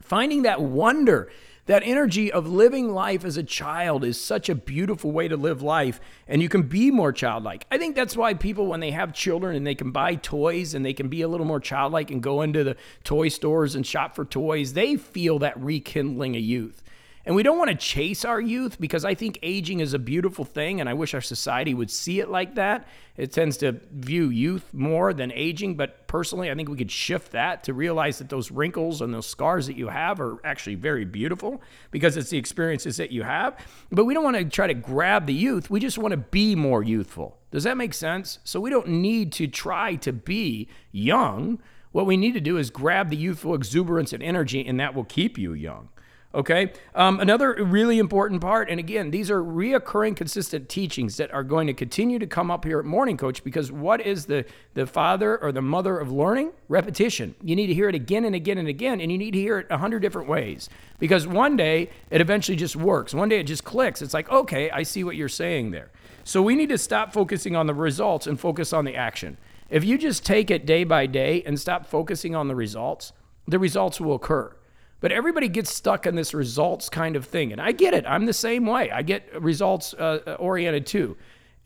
finding 0.00 0.42
that 0.42 0.60
wonder 0.62 1.30
that 1.66 1.82
energy 1.84 2.32
of 2.32 2.48
living 2.48 2.92
life 2.92 3.24
as 3.24 3.36
a 3.36 3.42
child 3.42 4.04
is 4.04 4.20
such 4.20 4.48
a 4.48 4.54
beautiful 4.54 5.10
way 5.10 5.28
to 5.28 5.36
live 5.36 5.62
life, 5.62 6.00
and 6.26 6.40
you 6.40 6.48
can 6.48 6.62
be 6.62 6.90
more 6.90 7.12
childlike. 7.12 7.66
I 7.70 7.78
think 7.78 7.94
that's 7.94 8.16
why 8.16 8.34
people, 8.34 8.66
when 8.66 8.80
they 8.80 8.92
have 8.92 9.12
children 9.12 9.56
and 9.56 9.66
they 9.66 9.74
can 9.74 9.90
buy 9.90 10.14
toys 10.14 10.74
and 10.74 10.84
they 10.84 10.94
can 10.94 11.08
be 11.08 11.22
a 11.22 11.28
little 11.28 11.46
more 11.46 11.60
childlike 11.60 12.10
and 12.10 12.22
go 12.22 12.42
into 12.42 12.64
the 12.64 12.76
toy 13.04 13.28
stores 13.28 13.74
and 13.74 13.86
shop 13.86 14.14
for 14.14 14.24
toys, 14.24 14.72
they 14.72 14.96
feel 14.96 15.38
that 15.40 15.60
rekindling 15.60 16.36
of 16.36 16.42
youth. 16.42 16.82
And 17.26 17.34
we 17.34 17.42
don't 17.42 17.58
want 17.58 17.70
to 17.70 17.76
chase 17.76 18.24
our 18.24 18.40
youth 18.40 18.80
because 18.80 19.04
I 19.04 19.16
think 19.16 19.40
aging 19.42 19.80
is 19.80 19.94
a 19.94 19.98
beautiful 19.98 20.44
thing, 20.44 20.80
and 20.80 20.88
I 20.88 20.94
wish 20.94 21.12
our 21.12 21.20
society 21.20 21.74
would 21.74 21.90
see 21.90 22.20
it 22.20 22.28
like 22.30 22.54
that. 22.54 22.86
It 23.16 23.32
tends 23.32 23.56
to 23.58 23.80
view 23.90 24.28
youth 24.28 24.72
more 24.72 25.12
than 25.12 25.32
aging, 25.32 25.74
but 25.74 26.06
personally, 26.06 26.52
I 26.52 26.54
think 26.54 26.68
we 26.68 26.76
could 26.76 26.90
shift 26.90 27.32
that 27.32 27.64
to 27.64 27.74
realize 27.74 28.18
that 28.18 28.28
those 28.28 28.52
wrinkles 28.52 29.00
and 29.00 29.12
those 29.12 29.26
scars 29.26 29.66
that 29.66 29.76
you 29.76 29.88
have 29.88 30.20
are 30.20 30.38
actually 30.44 30.76
very 30.76 31.04
beautiful 31.04 31.60
because 31.90 32.16
it's 32.16 32.30
the 32.30 32.38
experiences 32.38 32.96
that 32.98 33.10
you 33.10 33.24
have. 33.24 33.58
But 33.90 34.04
we 34.04 34.14
don't 34.14 34.22
want 34.22 34.36
to 34.36 34.44
try 34.44 34.68
to 34.68 34.74
grab 34.74 35.26
the 35.26 35.34
youth, 35.34 35.68
we 35.68 35.80
just 35.80 35.98
want 35.98 36.12
to 36.12 36.18
be 36.18 36.54
more 36.54 36.84
youthful. 36.84 37.38
Does 37.50 37.64
that 37.64 37.76
make 37.76 37.94
sense? 37.94 38.38
So 38.44 38.60
we 38.60 38.70
don't 38.70 38.86
need 38.86 39.32
to 39.32 39.48
try 39.48 39.96
to 39.96 40.12
be 40.12 40.68
young. 40.92 41.58
What 41.90 42.06
we 42.06 42.16
need 42.16 42.34
to 42.34 42.40
do 42.40 42.56
is 42.56 42.70
grab 42.70 43.10
the 43.10 43.16
youthful 43.16 43.54
exuberance 43.54 44.12
and 44.12 44.22
energy, 44.22 44.64
and 44.64 44.78
that 44.78 44.94
will 44.94 45.04
keep 45.04 45.38
you 45.38 45.54
young. 45.54 45.88
Okay. 46.36 46.70
Um, 46.94 47.18
another 47.18 47.54
really 47.64 47.98
important 47.98 48.42
part, 48.42 48.68
and 48.68 48.78
again, 48.78 49.10
these 49.10 49.30
are 49.30 49.42
reoccurring, 49.42 50.16
consistent 50.16 50.68
teachings 50.68 51.16
that 51.16 51.32
are 51.32 51.42
going 51.42 51.66
to 51.66 51.72
continue 51.72 52.18
to 52.18 52.26
come 52.26 52.50
up 52.50 52.66
here 52.66 52.78
at 52.78 52.84
Morning 52.84 53.16
Coach 53.16 53.42
because 53.42 53.72
what 53.72 54.02
is 54.02 54.26
the, 54.26 54.44
the 54.74 54.86
father 54.86 55.38
or 55.38 55.50
the 55.50 55.62
mother 55.62 55.98
of 55.98 56.12
learning? 56.12 56.52
Repetition. 56.68 57.34
You 57.42 57.56
need 57.56 57.68
to 57.68 57.74
hear 57.74 57.88
it 57.88 57.94
again 57.94 58.26
and 58.26 58.34
again 58.34 58.58
and 58.58 58.68
again, 58.68 59.00
and 59.00 59.10
you 59.10 59.16
need 59.16 59.30
to 59.30 59.38
hear 59.38 59.60
it 59.60 59.66
a 59.70 59.78
hundred 59.78 60.00
different 60.00 60.28
ways 60.28 60.68
because 60.98 61.26
one 61.26 61.56
day 61.56 61.88
it 62.10 62.20
eventually 62.20 62.56
just 62.56 62.76
works. 62.76 63.14
One 63.14 63.30
day 63.30 63.40
it 63.40 63.44
just 63.44 63.64
clicks. 63.64 64.02
It's 64.02 64.12
like, 64.12 64.30
okay, 64.30 64.70
I 64.70 64.82
see 64.82 65.04
what 65.04 65.16
you're 65.16 65.30
saying 65.30 65.70
there. 65.70 65.90
So 66.24 66.42
we 66.42 66.54
need 66.54 66.68
to 66.68 66.76
stop 66.76 67.14
focusing 67.14 67.56
on 67.56 67.66
the 67.66 67.72
results 67.72 68.26
and 68.26 68.38
focus 68.38 68.74
on 68.74 68.84
the 68.84 68.94
action. 68.94 69.38
If 69.70 69.84
you 69.84 69.96
just 69.96 70.26
take 70.26 70.50
it 70.50 70.66
day 70.66 70.84
by 70.84 71.06
day 71.06 71.42
and 71.46 71.58
stop 71.58 71.86
focusing 71.86 72.34
on 72.34 72.48
the 72.48 72.54
results, 72.54 73.14
the 73.48 73.58
results 73.58 74.02
will 74.02 74.16
occur. 74.16 74.55
But 75.00 75.12
everybody 75.12 75.48
gets 75.48 75.74
stuck 75.74 76.06
in 76.06 76.14
this 76.14 76.32
results 76.32 76.88
kind 76.88 77.16
of 77.16 77.26
thing. 77.26 77.52
And 77.52 77.60
I 77.60 77.72
get 77.72 77.94
it. 77.94 78.04
I'm 78.06 78.26
the 78.26 78.32
same 78.32 78.66
way. 78.66 78.90
I 78.90 79.02
get 79.02 79.42
results 79.42 79.94
uh, 79.94 80.36
oriented 80.38 80.86
too. 80.86 81.16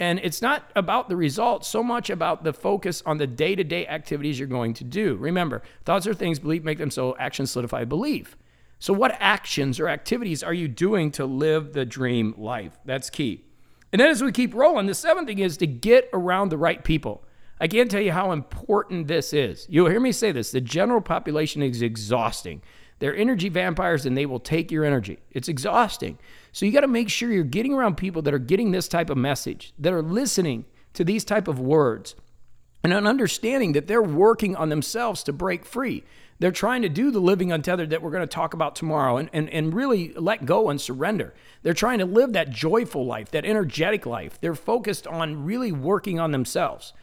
And 0.01 0.19
it's 0.21 0.41
not 0.41 0.71
about 0.75 1.11
the 1.11 1.17
results 1.17 1.69
so 1.69 1.83
much 1.83 2.09
about 2.09 2.43
the 2.43 2.55
focus 2.55 3.03
on 3.05 3.19
the 3.19 3.27
day 3.27 3.55
to 3.55 3.63
day 3.63 3.87
activities 3.87 4.39
you're 4.39 4.49
going 4.49 4.73
to 4.75 4.85
do. 4.85 5.17
Remember, 5.17 5.63
thoughts 5.85 6.07
are 6.07 6.15
things, 6.15 6.39
belief 6.39 6.65
make 6.65 6.79
them 6.79 6.91
so, 6.91 7.15
actions 7.19 7.51
solidify 7.51 7.85
belief. 7.85 8.37
So, 8.79 8.95
what 8.95 9.15
actions 9.21 9.79
or 9.79 9.91
activities 9.91 10.43
are 10.43 10.55
you 10.55 10.69
doing 10.69 11.11
to 11.13 11.27
live 11.27 11.75
the 11.75 11.85
dream 11.85 12.35
life? 12.39 12.79
That's 12.87 13.11
key. 13.11 13.45
And 13.93 14.01
then 14.01 14.09
as 14.09 14.23
we 14.23 14.33
keep 14.33 14.55
rolling, 14.55 14.87
the 14.87 14.95
seventh 14.95 15.29
thing 15.29 15.41
is 15.41 15.59
to 15.59 15.67
get 15.67 16.09
around 16.15 16.49
the 16.49 16.57
right 16.57 16.83
people. 16.83 17.23
I 17.61 17.69
can't 17.69 17.91
tell 17.91 18.01
you 18.01 18.13
how 18.13 18.33
important 18.33 19.07
this 19.07 19.35
is. 19.35 19.67
You'll 19.69 19.91
hear 19.91 20.01
me 20.01 20.13
say 20.13 20.33
this 20.33 20.51
the 20.51 20.63
general 20.63 21.03
population 21.03 21.63
is 21.63 21.83
exhausting. 21.83 22.63
They're 23.00 23.16
energy 23.16 23.49
vampires 23.49 24.07
and 24.07 24.16
they 24.16 24.26
will 24.26 24.38
take 24.38 24.71
your 24.71 24.85
energy. 24.85 25.19
It's 25.33 25.49
exhausting. 25.49 26.19
So 26.52 26.64
you 26.64 26.73
got 26.73 26.83
to 26.83 26.88
make 26.88 27.09
sure 27.09 27.33
you're 27.33 27.45
getting 27.45 27.75
around 27.75 27.97
people 27.97 28.23
that 28.23 28.35
are 28.35 28.38
getting 28.38 28.71
this 28.71 28.88
type 28.88 29.11
of 29.11 29.16
message, 29.16 29.73
that 29.78 29.92
are 29.92 30.02
listening 30.02 30.66
to 30.95 31.04
these 31.04 31.25
type 31.25 31.49
of 31.49 31.59
words 31.59 32.14
and 32.85 32.92
an 32.92 33.07
understanding 33.07 33.73
that 33.73 33.87
they're 33.87 34.02
working 34.02 34.54
on 34.54 34.69
themselves 34.69 35.23
to 35.25 35.33
break 35.33 35.64
free. 35.64 36.04
They're 36.38 36.50
trying 36.50 36.83
to 36.83 36.88
do 36.88 37.11
the 37.11 37.21
living 37.21 37.52
untethered 37.52 37.90
that 37.90 38.00
we're 38.00 38.11
going 38.11 38.23
to 38.23 38.26
talk 38.26 38.54
about 38.54 38.75
tomorrow 38.75 39.19
and, 39.19 39.28
and, 39.33 39.50
and 39.50 39.75
really 39.75 40.12
let 40.14 40.47
go 40.47 40.71
and 40.71 40.80
surrender. 40.80 41.35
They're 41.62 41.75
trying 41.75 41.99
to 41.99 42.07
live 42.07 42.33
that 42.33 42.50
joyful 42.50 43.04
life, 43.04 43.30
that 43.33 43.45
energetic 43.45 44.07
life. 44.07 44.40
They're 44.40 44.54
focused 44.54 45.07
on 45.07 45.45
really 45.45 45.71
working 45.71 46.19
on 46.19 46.30
themselves. 46.30 46.95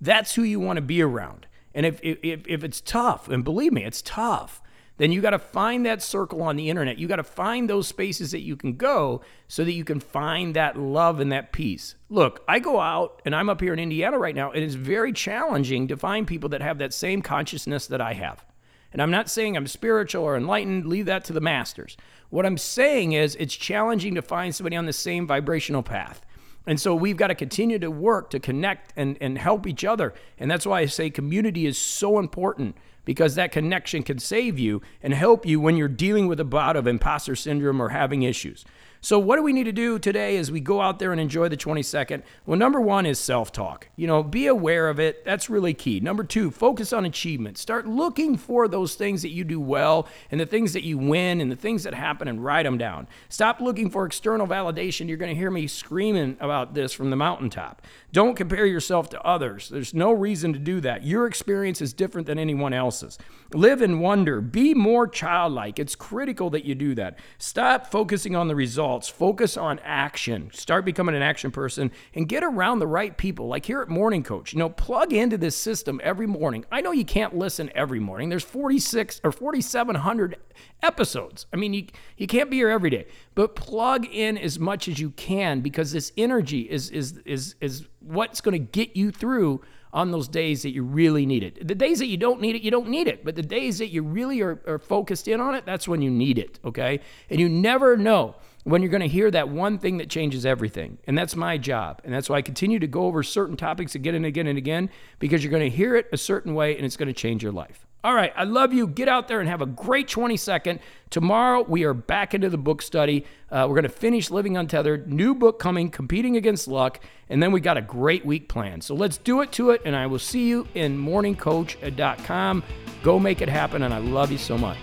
That's 0.00 0.34
who 0.34 0.42
you 0.42 0.60
want 0.60 0.78
to 0.78 0.82
be 0.82 1.02
around. 1.02 1.46
And 1.74 1.84
if, 1.84 2.00
if, 2.02 2.46
if 2.46 2.64
it's 2.64 2.80
tough, 2.80 3.28
and 3.28 3.44
believe 3.44 3.72
me, 3.72 3.84
it's 3.84 4.00
tough, 4.00 4.62
then 4.98 5.12
you 5.12 5.20
got 5.20 5.30
to 5.30 5.38
find 5.38 5.84
that 5.84 6.02
circle 6.02 6.42
on 6.42 6.56
the 6.56 6.70
internet. 6.70 6.98
You 6.98 7.06
got 7.06 7.16
to 7.16 7.24
find 7.24 7.68
those 7.68 7.86
spaces 7.86 8.30
that 8.30 8.40
you 8.40 8.56
can 8.56 8.76
go 8.76 9.20
so 9.46 9.64
that 9.64 9.72
you 9.72 9.84
can 9.84 10.00
find 10.00 10.54
that 10.56 10.78
love 10.78 11.20
and 11.20 11.30
that 11.32 11.52
peace. 11.52 11.96
Look, 12.08 12.42
I 12.48 12.58
go 12.58 12.80
out 12.80 13.20
and 13.24 13.34
I'm 13.34 13.48
up 13.48 13.60
here 13.60 13.72
in 13.72 13.78
Indiana 13.78 14.18
right 14.18 14.34
now, 14.34 14.50
and 14.52 14.64
it's 14.64 14.74
very 14.74 15.12
challenging 15.12 15.88
to 15.88 15.96
find 15.96 16.26
people 16.26 16.48
that 16.50 16.62
have 16.62 16.78
that 16.78 16.94
same 16.94 17.20
consciousness 17.20 17.86
that 17.88 18.00
I 18.00 18.14
have. 18.14 18.44
And 18.92 19.02
I'm 19.02 19.10
not 19.10 19.28
saying 19.28 19.56
I'm 19.56 19.66
spiritual 19.66 20.24
or 20.24 20.36
enlightened, 20.36 20.86
leave 20.86 21.06
that 21.06 21.24
to 21.24 21.34
the 21.34 21.40
masters. 21.40 21.96
What 22.30 22.46
I'm 22.46 22.56
saying 22.56 23.12
is 23.12 23.36
it's 23.36 23.54
challenging 23.54 24.14
to 24.14 24.22
find 24.22 24.54
somebody 24.54 24.76
on 24.76 24.86
the 24.86 24.92
same 24.92 25.26
vibrational 25.26 25.82
path. 25.82 26.22
And 26.66 26.80
so 26.80 26.94
we've 26.94 27.16
got 27.16 27.28
to 27.28 27.34
continue 27.34 27.78
to 27.78 27.90
work 27.90 28.30
to 28.30 28.40
connect 28.40 28.92
and, 28.96 29.16
and 29.20 29.38
help 29.38 29.66
each 29.66 29.84
other. 29.84 30.14
And 30.38 30.50
that's 30.50 30.66
why 30.66 30.80
I 30.80 30.86
say 30.86 31.10
community 31.10 31.66
is 31.66 31.78
so 31.78 32.18
important 32.18 32.76
because 33.06 33.36
that 33.36 33.52
connection 33.52 34.02
can 34.02 34.18
save 34.18 34.58
you 34.58 34.82
and 35.02 35.14
help 35.14 35.46
you 35.46 35.58
when 35.58 35.78
you're 35.78 35.88
dealing 35.88 36.26
with 36.26 36.38
a 36.38 36.44
bout 36.44 36.76
of 36.76 36.86
imposter 36.86 37.34
syndrome 37.34 37.80
or 37.80 37.88
having 37.88 38.22
issues. 38.22 38.66
So, 39.06 39.20
what 39.20 39.36
do 39.36 39.42
we 39.44 39.52
need 39.52 39.66
to 39.66 39.72
do 39.72 40.00
today 40.00 40.36
as 40.36 40.50
we 40.50 40.58
go 40.58 40.80
out 40.80 40.98
there 40.98 41.12
and 41.12 41.20
enjoy 41.20 41.48
the 41.48 41.56
22nd? 41.56 42.24
Well, 42.44 42.58
number 42.58 42.80
one 42.80 43.06
is 43.06 43.20
self 43.20 43.52
talk. 43.52 43.88
You 43.94 44.08
know, 44.08 44.24
be 44.24 44.48
aware 44.48 44.88
of 44.88 44.98
it. 44.98 45.24
That's 45.24 45.48
really 45.48 45.74
key. 45.74 46.00
Number 46.00 46.24
two, 46.24 46.50
focus 46.50 46.92
on 46.92 47.04
achievement. 47.04 47.56
Start 47.56 47.86
looking 47.86 48.36
for 48.36 48.66
those 48.66 48.96
things 48.96 49.22
that 49.22 49.28
you 49.28 49.44
do 49.44 49.60
well 49.60 50.08
and 50.32 50.40
the 50.40 50.44
things 50.44 50.72
that 50.72 50.82
you 50.82 50.98
win 50.98 51.40
and 51.40 51.52
the 51.52 51.54
things 51.54 51.84
that 51.84 51.94
happen 51.94 52.26
and 52.26 52.44
write 52.44 52.64
them 52.64 52.78
down. 52.78 53.06
Stop 53.28 53.60
looking 53.60 53.90
for 53.90 54.06
external 54.06 54.44
validation. 54.44 55.06
You're 55.06 55.18
going 55.18 55.32
to 55.32 55.38
hear 55.38 55.52
me 55.52 55.68
screaming 55.68 56.36
about 56.40 56.74
this 56.74 56.92
from 56.92 57.10
the 57.10 57.16
mountaintop. 57.16 57.82
Don't 58.10 58.34
compare 58.34 58.66
yourself 58.66 59.08
to 59.10 59.22
others. 59.22 59.68
There's 59.68 59.94
no 59.94 60.10
reason 60.10 60.52
to 60.54 60.58
do 60.58 60.80
that. 60.80 61.04
Your 61.04 61.28
experience 61.28 61.80
is 61.80 61.92
different 61.92 62.26
than 62.26 62.40
anyone 62.40 62.72
else's. 62.72 63.18
Live 63.52 63.82
in 63.82 64.00
wonder. 64.00 64.40
Be 64.40 64.74
more 64.74 65.06
childlike. 65.06 65.78
It's 65.78 65.94
critical 65.94 66.50
that 66.50 66.64
you 66.64 66.74
do 66.74 66.96
that. 66.96 67.20
Stop 67.38 67.86
focusing 67.86 68.34
on 68.34 68.48
the 68.48 68.56
results. 68.96 69.08
Focus 69.08 69.56
on 69.56 69.78
action. 69.84 70.50
Start 70.52 70.84
becoming 70.84 71.14
an 71.14 71.22
action 71.22 71.50
person 71.50 71.90
and 72.14 72.28
get 72.28 72.42
around 72.42 72.78
the 72.78 72.86
right 72.86 73.16
people. 73.16 73.46
Like 73.46 73.66
here 73.66 73.82
at 73.82 73.88
Morning 73.88 74.22
Coach, 74.22 74.52
you 74.52 74.58
know, 74.58 74.70
plug 74.70 75.12
into 75.12 75.36
this 75.36 75.56
system 75.56 76.00
every 76.02 76.26
morning. 76.26 76.64
I 76.72 76.80
know 76.80 76.92
you 76.92 77.04
can't 77.04 77.36
listen 77.36 77.70
every 77.74 78.00
morning. 78.00 78.28
There's 78.30 78.44
46 78.44 79.20
or 79.22 79.32
4,700 79.32 80.36
episodes. 80.82 81.46
I 81.52 81.56
mean, 81.56 81.74
you, 81.74 81.86
you 82.16 82.26
can't 82.26 82.50
be 82.50 82.56
here 82.56 82.70
every 82.70 82.90
day, 82.90 83.06
but 83.34 83.54
plug 83.54 84.06
in 84.06 84.38
as 84.38 84.58
much 84.58 84.88
as 84.88 84.98
you 84.98 85.10
can 85.10 85.60
because 85.60 85.92
this 85.92 86.12
energy 86.16 86.62
is, 86.62 86.90
is, 86.90 87.18
is, 87.24 87.54
is 87.60 87.86
what's 88.00 88.40
going 88.40 88.52
to 88.52 88.58
get 88.58 88.96
you 88.96 89.10
through 89.10 89.60
on 89.96 90.10
those 90.10 90.28
days 90.28 90.62
that 90.62 90.72
you 90.72 90.82
really 90.82 91.24
need 91.24 91.42
it. 91.42 91.66
The 91.66 91.74
days 91.74 92.00
that 92.00 92.06
you 92.06 92.18
don't 92.18 92.38
need 92.38 92.54
it, 92.54 92.60
you 92.60 92.70
don't 92.70 92.88
need 92.88 93.08
it. 93.08 93.24
But 93.24 93.34
the 93.34 93.42
days 93.42 93.78
that 93.78 93.88
you 93.88 94.02
really 94.02 94.42
are, 94.42 94.60
are 94.66 94.78
focused 94.78 95.26
in 95.26 95.40
on 95.40 95.54
it, 95.54 95.64
that's 95.64 95.88
when 95.88 96.02
you 96.02 96.10
need 96.10 96.38
it, 96.38 96.60
okay? 96.66 97.00
And 97.30 97.40
you 97.40 97.48
never 97.48 97.96
know 97.96 98.36
when 98.64 98.82
you're 98.82 98.90
going 98.90 99.00
to 99.00 99.08
hear 99.08 99.30
that 99.30 99.48
one 99.48 99.78
thing 99.78 99.96
that 99.96 100.10
changes 100.10 100.44
everything. 100.44 100.98
And 101.06 101.16
that's 101.16 101.34
my 101.34 101.56
job. 101.56 102.02
And 102.04 102.12
that's 102.12 102.28
why 102.28 102.36
I 102.36 102.42
continue 102.42 102.78
to 102.78 102.86
go 102.86 103.06
over 103.06 103.22
certain 103.22 103.56
topics 103.56 103.94
again 103.94 104.14
and 104.14 104.26
again 104.26 104.46
and 104.46 104.58
again 104.58 104.90
because 105.18 105.42
you're 105.42 105.50
going 105.50 105.70
to 105.70 105.74
hear 105.74 105.96
it 105.96 106.08
a 106.12 106.18
certain 106.18 106.54
way 106.54 106.76
and 106.76 106.84
it's 106.84 106.98
going 106.98 107.08
to 107.08 107.14
change 107.14 107.42
your 107.42 107.52
life. 107.52 107.85
All 108.04 108.14
right, 108.14 108.32
I 108.36 108.44
love 108.44 108.72
you. 108.72 108.86
Get 108.86 109.08
out 109.08 109.26
there 109.26 109.40
and 109.40 109.48
have 109.48 109.60
a 109.60 109.66
great 109.66 110.06
22nd. 110.06 110.78
Tomorrow, 111.10 111.64
we 111.68 111.82
are 111.84 111.94
back 111.94 112.34
into 112.34 112.48
the 112.48 112.58
book 112.58 112.80
study. 112.80 113.24
Uh, 113.50 113.66
we're 113.68 113.74
going 113.74 113.82
to 113.82 113.88
finish 113.88 114.30
Living 114.30 114.56
Untethered. 114.56 115.12
New 115.12 115.34
book 115.34 115.58
coming, 115.58 115.90
Competing 115.90 116.36
Against 116.36 116.68
Luck. 116.68 117.00
And 117.28 117.42
then 117.42 117.50
we 117.50 117.60
got 117.60 117.76
a 117.76 117.82
great 117.82 118.24
week 118.24 118.48
planned. 118.48 118.84
So 118.84 118.94
let's 118.94 119.18
do 119.18 119.40
it 119.40 119.50
to 119.52 119.70
it. 119.70 119.82
And 119.84 119.96
I 119.96 120.06
will 120.06 120.20
see 120.20 120.46
you 120.46 120.68
in 120.74 120.96
morningcoach.com. 120.96 122.62
Go 123.02 123.18
make 123.18 123.40
it 123.40 123.48
happen. 123.48 123.82
And 123.82 123.92
I 123.92 123.98
love 123.98 124.30
you 124.30 124.38
so 124.38 124.56
much. 124.56 124.78